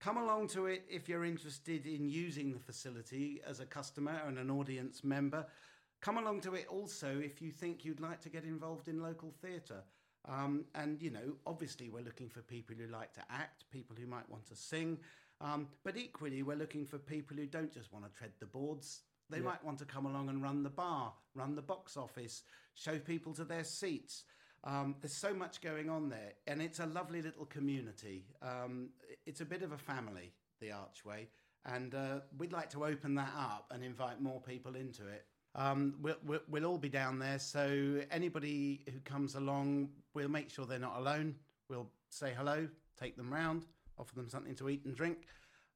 [0.00, 4.38] Come along to it if you're interested in using the facility as a customer and
[4.38, 5.46] an audience member.
[6.00, 9.32] Come along to it also if you think you'd like to get involved in local
[9.40, 9.82] theatre.
[10.28, 14.06] Um, and, you know, obviously, we're looking for people who like to act, people who
[14.06, 14.98] might want to sing.
[15.40, 19.02] Um, but equally, we're looking for people who don't just want to tread the boards.
[19.28, 19.44] They Yeah.
[19.44, 22.42] might want to come along and run the bar, run the box office,
[22.74, 24.24] show people to their seats.
[24.64, 28.26] Um, there's so much going on there, and it's a lovely little community.
[28.42, 28.90] Um,
[29.26, 31.28] it's a bit of a family, the Archway,
[31.64, 35.26] and uh, we'd like to open that up and invite more people into it.
[35.54, 40.50] Um, we'll, we'll, we'll all be down there, so anybody who comes along, we'll make
[40.50, 41.36] sure they're not alone.
[41.68, 42.68] We'll say hello,
[42.98, 43.66] take them round,
[43.98, 45.26] offer them something to eat and drink.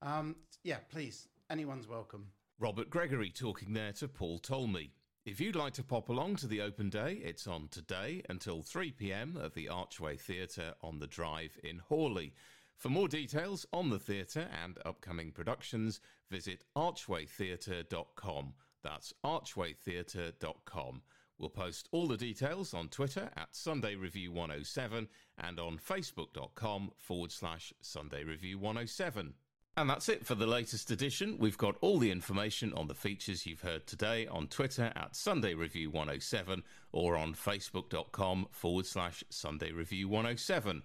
[0.03, 2.27] Um, yeah, please, anyone's welcome.
[2.59, 4.91] Robert Gregory talking there to Paul Talmey.
[5.27, 8.91] If you'd like to pop along to the open day, it's on today until 3
[8.93, 12.33] pm at the Archway Theatre on the Drive in Horley.
[12.77, 16.01] For more details on the theatre and upcoming productions,
[16.31, 18.55] visit archwaytheatre.com.
[18.83, 21.03] That's archwaytheatre.com.
[21.41, 27.32] We'll post all the details on Twitter at Sunday Review 107 and on facebook.com forward
[27.32, 29.32] slash Sunday Review 107.
[29.78, 31.38] And that's it for the latest edition.
[31.38, 35.55] We've got all the information on the features you've heard today on Twitter at Sunday
[35.55, 36.62] Review 107
[36.93, 40.82] or on facebook.com forward slash Sunday Review 107.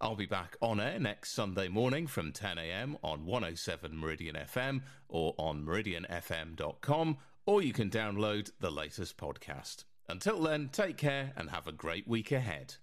[0.00, 5.34] I'll be back on air next Sunday morning from 10am on 107 Meridian FM or
[5.38, 9.84] on meridianfm.com, or you can download the latest podcast.
[10.08, 12.76] Until then, take care and have a great week ahead.